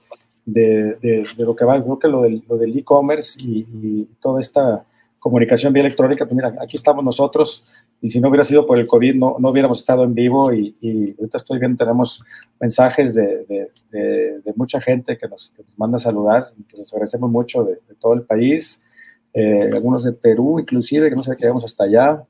de, 0.45 1.25
lo 1.37 1.53
que 1.53 1.65
va, 1.65 1.83
creo 1.83 1.99
que 1.99 2.07
lo 2.07 2.21
del 2.21 2.77
e-commerce 2.77 3.37
y, 3.41 4.05
toda 4.21 4.39
esta 4.39 4.85
comunicación 5.25 5.73
vía 5.73 5.81
electrónica, 5.81 6.23
pues 6.23 6.35
mira, 6.35 6.53
aquí 6.61 6.77
estamos 6.77 7.03
nosotros 7.03 7.65
y 7.99 8.11
si 8.11 8.19
no 8.19 8.29
hubiera 8.29 8.43
sido 8.43 8.63
por 8.67 8.77
el 8.77 8.85
COVID 8.85 9.15
no, 9.15 9.37
no 9.39 9.49
hubiéramos 9.49 9.79
estado 9.79 10.03
en 10.03 10.13
vivo 10.13 10.53
y, 10.53 10.75
ahorita 11.17 11.37
estoy 11.37 11.57
viendo, 11.57 11.83
tenemos 11.83 12.23
mensajes 12.59 13.15
de, 13.15 13.71
mucha 14.55 14.79
gente 14.79 15.17
que 15.17 15.27
nos, 15.27 15.51
manda 15.77 15.95
a 15.95 15.99
saludar, 15.99 16.51
les 16.77 16.93
agradecemos 16.93 17.31
mucho 17.31 17.63
de, 17.63 17.79
todo 17.99 18.13
el 18.13 18.21
país, 18.21 18.79
eh, 19.33 19.67
algunos 19.73 20.03
de 20.03 20.13
Perú 20.13 20.59
inclusive, 20.59 21.09
que 21.09 21.15
no 21.15 21.23
sé 21.23 21.35
que 21.35 21.47
vamos 21.47 21.65
hasta 21.65 21.85
allá, 21.85 22.23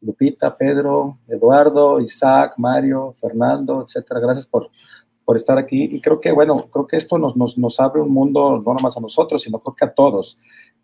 Lupita, 0.00 0.56
Pedro, 0.56 1.18
Eduardo, 1.28 2.00
Isaac, 2.00 2.54
Mario, 2.56 3.14
Fernando, 3.20 3.84
etcétera. 3.84 4.18
Gracias 4.18 4.46
por, 4.46 4.68
por 5.30 5.36
estar 5.36 5.58
aquí. 5.58 5.84
Y 5.84 6.00
creo 6.00 6.20
que, 6.20 6.32
bueno, 6.32 6.68
creo 6.72 6.88
que 6.88 6.96
esto 6.96 7.16
nos, 7.16 7.36
nos, 7.36 7.56
nos 7.56 7.78
abre 7.78 8.02
un 8.02 8.12
mundo, 8.12 8.60
no 8.66 8.74
nomás 8.74 8.96
a 8.96 9.00
nosotros, 9.00 9.42
sino 9.42 9.60
creo 9.60 9.76
que 9.76 9.84
a 9.84 9.94
todos. 9.94 10.36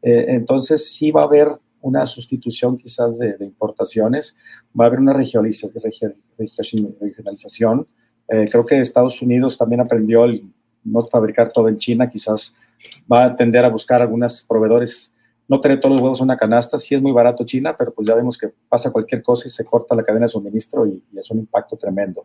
Eh, 0.02 0.26
entonces, 0.28 0.94
sí 0.94 1.10
va 1.10 1.22
a 1.22 1.24
haber 1.24 1.48
una 1.80 2.06
sustitución 2.06 2.78
quizás 2.78 3.18
de, 3.18 3.34
importaciones, 3.40 4.36
va 4.78 4.84
a 4.84 4.86
haber 4.86 5.00
una 5.00 5.14
regionalización. 5.14 7.88
Eh, 8.28 8.48
creo 8.48 8.64
que 8.64 8.80
Estados 8.80 9.20
Unidos 9.20 9.58
también 9.58 9.80
aprendió 9.80 10.26
el 10.26 10.44
no 10.84 11.04
fabricar 11.08 11.50
todo 11.50 11.68
en 11.68 11.78
China, 11.78 12.08
quizás 12.08 12.54
va 13.12 13.24
a 13.24 13.34
tender 13.34 13.64
a 13.64 13.68
buscar 13.68 14.00
algunos 14.00 14.44
proveedores, 14.48 15.12
no 15.48 15.60
tener 15.60 15.80
todos 15.80 15.96
los 15.96 16.02
huevos 16.02 16.20
en 16.20 16.26
una 16.26 16.36
canasta, 16.36 16.78
sí 16.78 16.94
es 16.94 17.02
muy 17.02 17.10
barato 17.10 17.44
China, 17.44 17.74
pero 17.76 17.92
pues 17.92 18.06
ya 18.06 18.14
vemos 18.14 18.38
que 18.38 18.52
pasa 18.68 18.92
cualquier 18.92 19.24
cosa 19.24 19.48
y 19.48 19.50
se 19.50 19.64
corta 19.64 19.96
la 19.96 20.04
cadena 20.04 20.26
de 20.26 20.30
suministro 20.30 20.86
y, 20.86 21.02
es 21.16 21.28
un 21.32 21.40
impacto 21.40 21.76
tremendo. 21.76 22.24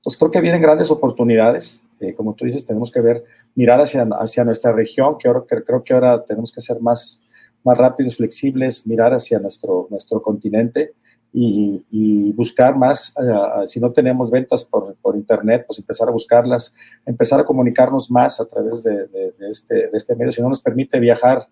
Entonces 0.00 0.18
creo 0.18 0.30
que 0.30 0.40
vienen 0.40 0.62
grandes 0.62 0.90
oportunidades, 0.90 1.82
eh, 2.00 2.14
como 2.14 2.34
tú 2.34 2.46
dices, 2.46 2.64
tenemos 2.64 2.90
que 2.90 3.00
ver, 3.00 3.22
mirar 3.54 3.80
hacia, 3.80 4.02
hacia 4.02 4.44
nuestra 4.44 4.72
región, 4.72 5.18
que, 5.18 5.28
ahora, 5.28 5.44
creo 5.46 5.84
que 5.84 5.92
ahora 5.92 6.24
tenemos 6.24 6.50
que 6.50 6.62
ser 6.62 6.80
más, 6.80 7.22
más 7.62 7.76
rápidos, 7.76 8.16
flexibles, 8.16 8.86
mirar 8.86 9.12
hacia 9.12 9.38
nuestro, 9.38 9.86
nuestro 9.90 10.22
continente 10.22 10.94
y, 11.32 12.32
buscar 12.32 12.76
más, 12.76 13.14
eh, 13.18 13.66
si 13.66 13.78
no 13.78 13.92
tenemos 13.92 14.30
ventas 14.30 14.64
por, 14.64 14.96
por, 14.96 15.14
Internet, 15.14 15.64
pues 15.66 15.78
empezar 15.78 16.08
a 16.08 16.12
buscarlas, 16.12 16.74
empezar 17.04 17.38
a 17.38 17.44
comunicarnos 17.44 18.10
más 18.10 18.40
a 18.40 18.48
través 18.48 18.82
de, 18.82 19.06
de, 19.06 19.34
este, 19.50 19.74
de 19.74 19.90
este 19.92 20.16
medio. 20.16 20.32
Si 20.32 20.40
no 20.40 20.48
nos 20.48 20.62
permite 20.62 20.98
viajar 20.98 21.46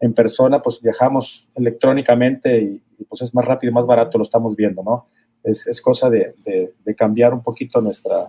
en 0.00 0.12
persona, 0.12 0.60
pues 0.60 0.80
viajamos 0.80 1.48
electrónicamente 1.54 2.58
y, 2.60 2.82
pues 3.08 3.22
es 3.22 3.34
más 3.34 3.44
rápido 3.44 3.70
y 3.70 3.74
más 3.74 3.86
barato, 3.86 4.18
lo 4.18 4.24
estamos 4.24 4.54
viendo, 4.56 4.82
¿no? 4.82 5.06
Es, 5.42 5.66
es 5.66 5.80
cosa 5.80 6.10
de, 6.10 6.34
cambiar 6.96 7.32
un 7.32 7.42
poquito 7.42 7.80
nuestra, 7.80 8.28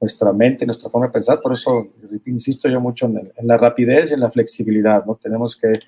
nuestra 0.00 0.32
mente, 0.32 0.66
nuestra 0.66 0.90
forma 0.90 1.06
de 1.06 1.12
pensar. 1.12 1.40
Por 1.40 1.52
eso 1.52 1.88
insisto 2.26 2.68
yo 2.68 2.80
mucho 2.80 3.06
en, 3.06 3.30
la 3.42 3.56
rapidez 3.56 4.10
y 4.10 4.14
en 4.14 4.20
la 4.20 4.30
flexibilidad, 4.30 5.04
¿no? 5.04 5.16
Tenemos 5.16 5.56
que 5.56 5.80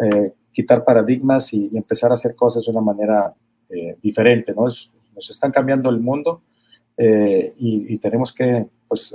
eh, 0.00 0.32
quitar 0.52 0.84
paradigmas 0.84 1.52
y, 1.54 1.70
empezar 1.76 2.10
a 2.10 2.14
hacer 2.14 2.34
cosas 2.34 2.64
de 2.64 2.70
una 2.70 2.80
manera 2.80 3.32
eh, 3.68 3.96
diferente, 4.02 4.52
¿no? 4.54 4.64
nos 4.64 5.30
están 5.30 5.50
cambiando 5.50 5.90
el 5.90 5.98
mundo 5.98 6.42
eh, 6.96 7.52
y, 7.58 7.98
tenemos 7.98 8.32
que, 8.32 8.66
pues, 8.86 9.14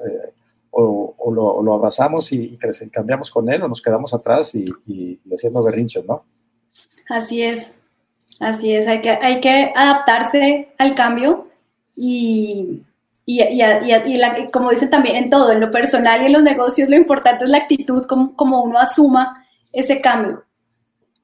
o, 0.72 1.32
lo, 1.32 1.74
abrazamos 1.74 2.32
y, 2.32 2.58
cambiamos 2.92 3.32
con 3.32 3.50
él 3.50 3.62
o 3.64 3.68
nos 3.68 3.82
quedamos 3.82 4.14
atrás 4.14 4.56
y, 4.56 4.66
y, 4.86 5.20
haciendo 5.34 5.64
berrinches, 5.64 6.06
¿no? 6.06 6.26
Así 7.10 7.42
es, 7.42 7.78
así 8.40 8.74
es, 8.74 8.88
hay 8.88 9.02
que, 9.02 9.10
hay 9.10 9.40
que 9.40 9.72
adaptarse 9.76 10.70
al 10.78 10.96
cambio 10.96 11.48
y, 11.96 12.82
y, 13.26 13.42
como 14.52 14.70
dicen 14.70 14.90
también 14.90 15.16
en 15.18 15.30
todo, 15.30 15.52
en 15.52 15.60
lo 15.60 15.72
personal 15.72 16.22
y 16.22 16.26
en 16.26 16.34
los 16.34 16.44
negocios, 16.44 16.90
lo 16.90 16.96
importante 16.96 17.46
es 17.46 17.50
la 17.50 17.60
actitud, 17.60 18.06
como, 18.06 18.36
como 18.36 18.64
uno 18.64 18.80
asuma 18.80 19.46
ese 19.72 20.02
cambio. 20.02 20.44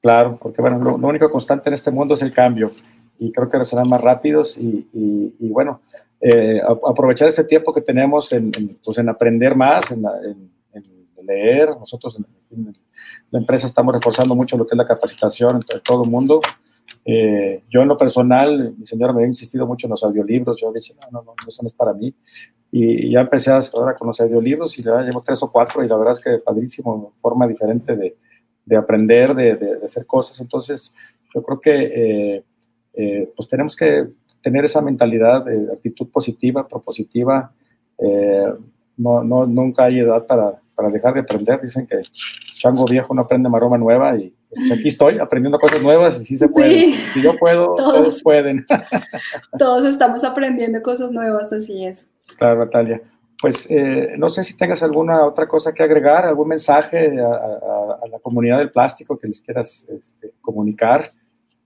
Claro, 0.00 0.38
porque 0.40 0.62
bueno, 0.62 0.78
lo, 0.78 1.08
único 1.08 1.30
constante 1.30 1.68
en 1.68 1.74
este 1.74 1.90
mundo 1.90 2.14
es 2.14 2.22
el 2.22 2.32
cambio 2.32 2.72
y 3.18 3.30
creo 3.32 3.50
que 3.50 3.62
serán 3.64 3.88
más 3.88 4.00
rápidos 4.00 4.56
y, 4.56 4.86
y, 4.92 5.48
bueno, 5.50 5.82
eh, 6.20 6.60
aprovechar 6.86 7.28
ese 7.28 7.44
tiempo 7.44 7.72
que 7.72 7.82
tenemos 7.82 8.32
en, 8.32 8.50
pues 8.82 8.96
en 8.98 9.08
aprender 9.08 9.54
más, 9.54 9.90
en, 9.90 10.02
leer. 11.22 11.68
Nosotros 11.78 12.18
en, 12.50 12.74
la 13.30 13.38
empresa 13.38 13.66
estamos 13.66 13.94
reforzando 13.94 14.34
mucho 14.34 14.56
lo 14.56 14.66
que 14.66 14.74
es 14.74 14.78
la 14.78 14.86
capacitación 14.86 15.56
entre 15.56 15.80
todo 15.80 16.04
el 16.04 16.10
mundo. 16.10 16.40
Eh, 17.04 17.62
yo 17.68 17.82
en 17.82 17.88
lo 17.88 17.96
personal, 17.96 18.74
mi 18.76 18.86
señora 18.86 19.12
me 19.12 19.24
ha 19.24 19.26
insistido 19.26 19.66
mucho 19.66 19.86
en 19.86 19.92
los 19.92 20.04
audiolibros, 20.04 20.60
yo 20.60 20.72
dije, 20.72 20.94
no, 21.00 21.22
no, 21.22 21.22
no, 21.22 21.48
eso 21.48 21.62
no 21.62 21.66
es 21.66 21.74
para 21.74 21.92
mí. 21.94 22.14
Y, 22.70 23.10
ya 23.10 23.20
empecé 23.20 23.50
ahora 23.50 23.96
con 23.96 24.08
los 24.08 24.20
audiolibros 24.20 24.78
y 24.78 24.82
ya 24.82 25.00
llevo 25.02 25.20
tres 25.20 25.42
o 25.42 25.50
cuatro 25.50 25.82
y 25.82 25.88
la 25.88 25.96
verdad 25.96 26.12
es 26.12 26.20
que 26.20 26.38
padrísimo, 26.38 27.14
forma 27.20 27.46
diferente 27.46 27.96
de, 27.96 28.16
de 28.64 28.76
aprender, 28.76 29.34
de, 29.34 29.56
de, 29.56 29.84
hacer 29.84 30.06
cosas. 30.06 30.40
Entonces, 30.40 30.94
yo 31.34 31.42
creo 31.42 31.60
que 31.60 31.70
eh, 31.72 32.44
eh, 32.94 33.32
pues 33.34 33.48
tenemos 33.48 33.74
que 33.74 34.08
tener 34.42 34.64
esa 34.64 34.80
mentalidad 34.80 35.44
de 35.44 35.72
actitud 35.72 36.08
positiva, 36.10 36.66
propositiva. 36.66 37.52
No, 38.96 39.24
no, 39.24 39.46
nunca 39.46 39.84
hay 39.84 40.00
edad 40.00 40.26
para, 40.26 40.60
para, 40.74 40.90
dejar 40.90 41.14
de 41.14 41.20
aprender. 41.20 41.60
Dicen 41.60 41.86
que 41.86 42.02
chango 42.58 42.84
viejo 42.84 43.14
no 43.14 43.22
aprende 43.22 43.48
maroma 43.48 43.78
nueva 43.78 44.16
y 44.16 44.34
pues, 44.54 44.72
aquí 44.72 44.88
estoy 44.88 45.18
aprendiendo 45.18 45.58
cosas 45.58 45.82
nuevas 45.82 46.20
y 46.20 46.24
sí 46.24 46.36
se 46.36 46.48
puede. 46.48 46.94
Si 47.12 47.22
yo 47.22 47.36
puedo, 47.36 47.74
todos, 47.76 48.22
pueden. 48.22 48.66
todos 49.58 49.84
estamos 49.84 50.24
aprendiendo 50.24 50.82
cosas 50.82 51.10
nuevas, 51.10 51.52
así 51.52 51.84
es. 51.84 52.06
Claro, 52.36 52.58
Natalia. 52.58 53.00
Pues 53.40 53.66
eh, 53.70 54.14
no 54.18 54.28
sé 54.28 54.44
si 54.44 54.56
tengas 54.56 54.82
alguna 54.82 55.24
otra 55.24 55.48
cosa 55.48 55.72
que 55.72 55.82
agregar, 55.82 56.26
algún 56.26 56.48
mensaje 56.48 57.18
a, 57.18 58.06
la 58.06 58.18
comunidad 58.20 58.58
del 58.58 58.70
plástico 58.70 59.18
que 59.18 59.28
les 59.28 59.40
quieras 59.40 59.86
este, 59.88 60.34
comunicar. 60.42 61.10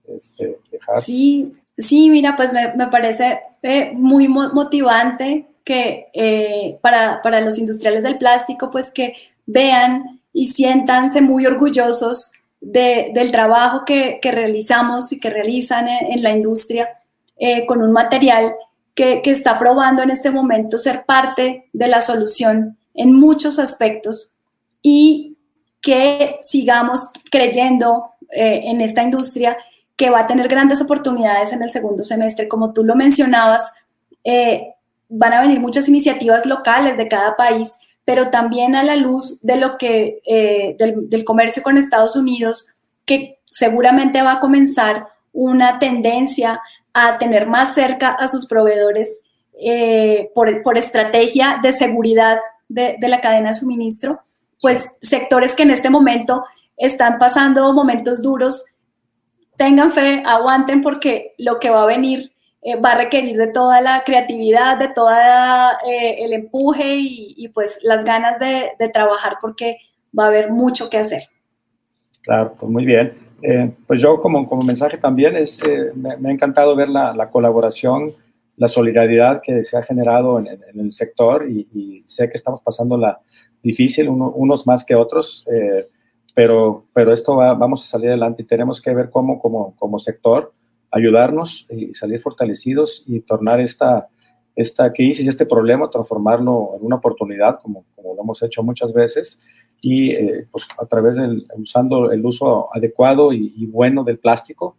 Este, 0.07 0.59
sí, 1.03 1.53
sí, 1.77 2.11
mira, 2.11 2.37
pues 2.37 2.53
me, 2.53 2.87
parece 2.88 3.40
eh, 3.62 3.92
muy 3.94 4.29
motivante 4.29 5.49
que 5.64 6.09
eh, 6.12 6.79
para, 6.81 7.40
los 7.40 7.59
industriales 7.59 8.05
del 8.05 8.18
plástico, 8.18 8.70
pues 8.70 8.92
que 8.92 9.14
vean 9.47 10.20
y 10.33 10.47
siéntanse 10.47 11.23
muy 11.23 11.47
orgullosos 11.47 12.33
del 12.66 13.31
trabajo 13.31 13.85
que, 13.85 14.18
realizamos 14.22 15.12
y 15.12 15.20
que 15.20 15.31
realizan 15.31 15.88
en, 15.88 16.22
la 16.22 16.31
industria 16.31 16.88
eh, 17.37 17.66
con 17.66 17.83
un 17.83 17.92
material 17.92 18.55
que, 18.94 19.20
está 19.24 19.59
probando 19.59 20.03
en 20.03 20.11
este 20.11 20.31
momento 20.31 20.79
ser 20.79 21.05
parte 21.05 21.68
de 21.72 21.88
la 21.88 22.00
solución 22.00 22.79
en 22.94 23.12
muchos 23.12 23.59
aspectos 23.59 24.37
y 24.81 25.37
que 25.81 26.38
sigamos 26.42 27.11
creyendo 27.31 28.11
en 28.31 28.81
esta 28.81 29.03
industria 29.03 29.57
que 29.96 30.11
va 30.11 30.20
a 30.20 30.27
tener 30.27 30.48
grandes 30.48 30.81
oportunidades 30.81 31.53
en 31.53 31.62
el 31.62 31.70
segundo 31.70 32.03
semestre. 32.03 32.48
Como 32.48 32.72
tú 32.72 32.85
lo 32.85 32.96
mencionabas, 32.96 33.72
eh, 34.24 34.74
van 35.09 35.33
a 35.33 35.40
venir 35.40 35.61
muchas 35.61 35.88
iniciativas 35.88 36.46
locales 36.46 36.96
de 36.96 37.09
cada 37.09 37.37
país, 37.37 37.77
pero 38.04 38.30
también 38.30 38.74
a 38.74 38.82
la 38.82 38.96
luz 38.96 39.40
de 39.42 39.56
lo 39.56 39.78
que, 39.78 40.20
eh, 40.26 40.76
del, 40.78 41.24
comercio 41.24 41.62
con 41.62 41.78
Estados 41.78 42.16
Unidos, 42.16 42.68
que 43.06 43.38
seguramente 43.46 44.22
va 44.22 44.32
a 44.32 44.40
comenzar 44.40 45.08
una 45.32 45.78
tendencia 45.78 46.60
a 46.92 47.18
tener 47.18 47.46
más 47.46 47.74
cerca 47.74 48.10
a 48.10 48.28
sus 48.28 48.46
proveedores 48.46 49.22
eh, 49.60 50.30
por, 50.34 50.76
estrategia 50.76 51.58
de 51.62 51.72
seguridad 51.72 52.38
de, 52.68 52.96
de 52.98 53.08
la 53.08 53.20
cadena 53.20 53.48
de 53.48 53.54
suministro, 53.54 54.20
pues 54.60 54.88
sectores 55.00 55.54
que 55.54 55.62
en 55.62 55.70
este 55.70 55.90
momento 55.90 56.44
están 56.76 57.18
pasando 57.18 57.72
momentos 57.72 58.22
duros. 58.22 58.64
Tengan 59.56 59.92
fe, 59.92 60.22
aguanten 60.26 60.82
porque 60.82 61.34
lo 61.38 61.58
que 61.58 61.70
va 61.70 61.82
a 61.82 61.86
venir 61.86 62.34
eh, 62.66 62.81
va 62.81 62.92
a 62.92 62.98
requerir 62.98 63.37
de 63.37 63.48
toda 63.48 63.83
la 63.83 64.05
creatividad, 64.05 64.79
de 64.79 64.88
todo 64.88 65.11
eh, 65.87 66.16
el 66.24 66.33
empuje 66.33 66.96
y, 66.96 67.48
pues 67.48 67.79
las 67.83 68.05
ganas 68.05 68.38
de, 68.40 68.88
trabajar 68.88 69.37
porque 69.38 69.77
va 70.18 70.24
a 70.24 70.29
haber 70.29 70.50
mucho 70.50 70.88
que 70.88 70.96
hacer. 70.96 71.24
Claro, 72.22 72.55
pues 72.59 72.72
muy 72.72 72.87
bien. 72.87 73.12
Eh, 73.42 73.70
pues 73.87 74.00
yo 74.00 74.18
como, 74.18 74.48
como 74.48 74.62
mensaje 74.62 74.96
también 74.96 75.37
es, 75.37 75.61
me, 75.94 76.11
ha 76.11 76.33
encantado 76.33 76.74
ver 76.74 76.88
la, 76.88 77.29
colaboración, 77.31 78.14
la 78.57 78.68
solidaridad 78.68 79.42
que 79.42 79.62
se 79.62 79.77
ha 79.77 79.83
generado 79.83 80.38
en, 80.38 80.46
el 80.46 80.90
sector 80.90 81.46
y, 81.46 82.03
sé 82.07 82.31
que 82.31 82.37
estamos 82.38 82.62
pasando 82.62 82.96
la 82.96 83.20
difícil, 83.62 84.09
unos 84.09 84.66
más 84.66 84.85
que 84.87 84.94
otros 84.94 85.44
pero, 86.35 86.87
pero 86.92 87.12
esto 87.12 87.37
va, 87.37 87.55
vamos 87.55 87.83
a 87.83 87.87
salir 87.87 88.09
adelante 88.09 88.42
y 88.42 88.46
tenemos 88.46 88.81
que 88.83 88.92
ver 88.92 89.09
cómo 89.09 89.38
como, 89.38 89.77
como 89.77 89.98
sector 89.98 90.53
ayudarnos 90.94 91.66
y 91.70 91.92
salir 91.94 92.20
fortalecidos 92.20 93.02
y 93.07 93.20
tornar 93.20 93.61
esta, 93.61 94.09
esta 94.54 94.92
crisis, 94.92 95.26
este 95.26 95.46
problema, 95.46 95.90
transformarlo 95.90 96.72
en 96.76 96.87
una 96.87 96.96
oportunidad, 96.96 97.61
como, 97.61 97.85
como 97.96 98.14
lo 98.14 98.22
hemos 98.22 98.42
hecho 98.42 98.62
muchas 98.62 98.92
veces, 98.92 99.40
y 99.80 100.11
eh, 100.12 100.46
pues 100.50 100.66
a 100.78 100.87
través 100.87 101.16
del, 101.16 101.46
usando 101.57 102.11
el 102.11 102.24
uso 102.24 102.68
adecuado 102.74 103.32
y, 103.32 103.66
bueno 103.66 104.05
del 104.05 104.18
plástico 104.18 104.76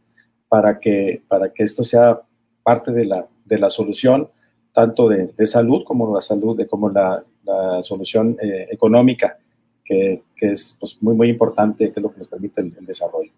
para 0.47 0.80
que, 0.80 1.22
para 1.28 1.51
que 1.51 1.63
esto 1.63 1.84
sea 1.84 2.22
parte 2.63 2.91
de 2.91 3.05
la, 3.05 3.28
de 3.43 3.57
la 3.57 3.70
solución, 3.70 4.30
tanto 4.74 5.09
de, 5.09 5.28
de 5.38 5.45
salud 5.45 5.84
como 5.84 6.13
la 6.13 6.22
salud, 6.22 6.57
de, 6.57 6.66
como 6.66 6.89
la, 6.89 7.24
la 7.43 7.84
solución 7.84 8.38
eh, 8.41 8.68
económica 8.72 9.38
que, 9.86 10.24
es 10.38 10.76
pues, 10.80 10.97
muy, 11.01 11.13
muy 11.13 11.30
importante, 11.30 11.91
que 11.91 11.99
es 11.99 12.03
lo 12.03 12.11
que 12.11 12.18
nos 12.18 12.28
permite 12.28 12.61
el, 12.61 12.86
desarrollo, 12.86 13.32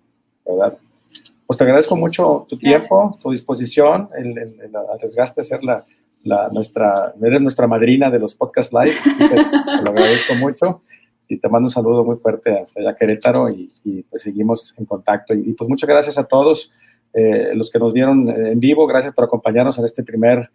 ¿verdad? 0.45 0.78
Pues 1.47 1.57
te 1.57 1.63
agradezco 1.63 1.95
mucho 1.95 2.45
tu 2.49 2.57
tiempo, 2.57 3.17
tu 3.21 3.31
disposición, 3.31 4.09
el, 4.17 4.37
el, 4.37 4.75
arriesgarte 4.93 5.39
a 5.39 5.43
ser 5.45 5.63
la, 5.63 5.85
la, 6.23 6.49
nuestra, 6.49 7.13
eres 7.23 7.41
nuestra 7.41 7.67
madrina 7.67 8.11
de 8.11 8.19
los 8.19 8.35
podcast 8.35 8.73
live, 8.73 8.93
te, 9.17 9.81
lo 9.81 9.91
agradezco 9.91 10.35
mucho 10.35 10.81
y 11.29 11.39
te 11.39 11.47
mando 11.47 11.67
un 11.67 11.71
saludo 11.71 12.03
muy 12.03 12.17
fuerte 12.17 12.59
hasta 12.59 12.81
allá 12.81 12.93
Querétaro 12.97 13.49
y, 13.49 13.71
y 13.85 14.03
pues 14.03 14.23
seguimos 14.23 14.77
en 14.77 14.85
contacto. 14.85 15.33
Y, 15.33 15.53
pues 15.53 15.69
muchas 15.69 15.87
gracias 15.87 16.17
a 16.17 16.25
todos. 16.25 16.73
los 17.13 17.71
que 17.71 17.79
nos 17.79 17.93
vieron 17.93 18.27
en 18.29 18.59
vivo, 18.59 18.85
gracias 18.85 19.13
por 19.13 19.23
acompañarnos 19.23 19.77
en 19.79 19.85
este 19.85 20.03
primer 20.03 20.49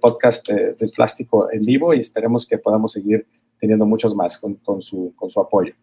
podcast 0.00 0.48
del 0.48 0.90
plástico 0.90 1.50
en 1.50 1.62
vivo 1.62 1.92
y 1.92 1.98
esperemos 1.98 2.46
que 2.46 2.58
podamos 2.58 2.92
seguir 2.92 3.26
teniendo 3.58 3.84
muchos 3.84 4.14
más 4.14 4.38
con, 4.38 4.80
su, 4.80 5.12
con 5.16 5.28
su 5.28 5.40
apoyo. 5.40 5.74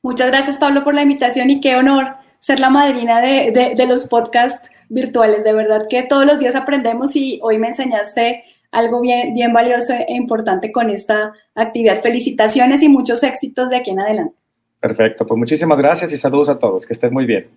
Muchas 0.00 0.28
gracias 0.28 0.58
Pablo 0.58 0.84
por 0.84 0.94
la 0.94 1.02
invitación 1.02 1.50
y 1.50 1.60
qué 1.60 1.74
honor 1.74 2.27
ser 2.40 2.60
la 2.60 2.70
madrina 2.70 3.20
de, 3.20 3.74
de, 3.76 3.86
los 3.86 4.06
podcasts 4.06 4.70
virtuales. 4.88 5.44
De 5.44 5.52
verdad 5.52 5.86
que 5.88 6.02
todos 6.02 6.24
los 6.24 6.38
días 6.38 6.54
aprendemos 6.54 7.14
y 7.16 7.40
hoy 7.42 7.58
me 7.58 7.68
enseñaste 7.68 8.44
algo 8.70 9.00
bien, 9.00 9.34
bien 9.34 9.52
valioso 9.52 9.92
e 9.94 10.14
importante 10.14 10.72
con 10.72 10.90
esta 10.90 11.32
actividad. 11.54 12.00
Felicitaciones 12.00 12.82
y 12.82 12.88
muchos 12.88 13.22
éxitos 13.22 13.70
de 13.70 13.76
aquí 13.76 13.90
en 13.90 14.00
adelante. 14.00 14.36
Perfecto, 14.80 15.26
pues 15.26 15.38
muchísimas 15.38 15.78
gracias 15.78 16.12
y 16.12 16.18
saludos 16.18 16.48
a 16.48 16.58
todos, 16.58 16.86
que 16.86 16.92
estén 16.92 17.12
muy 17.12 17.26
bien. 17.26 17.48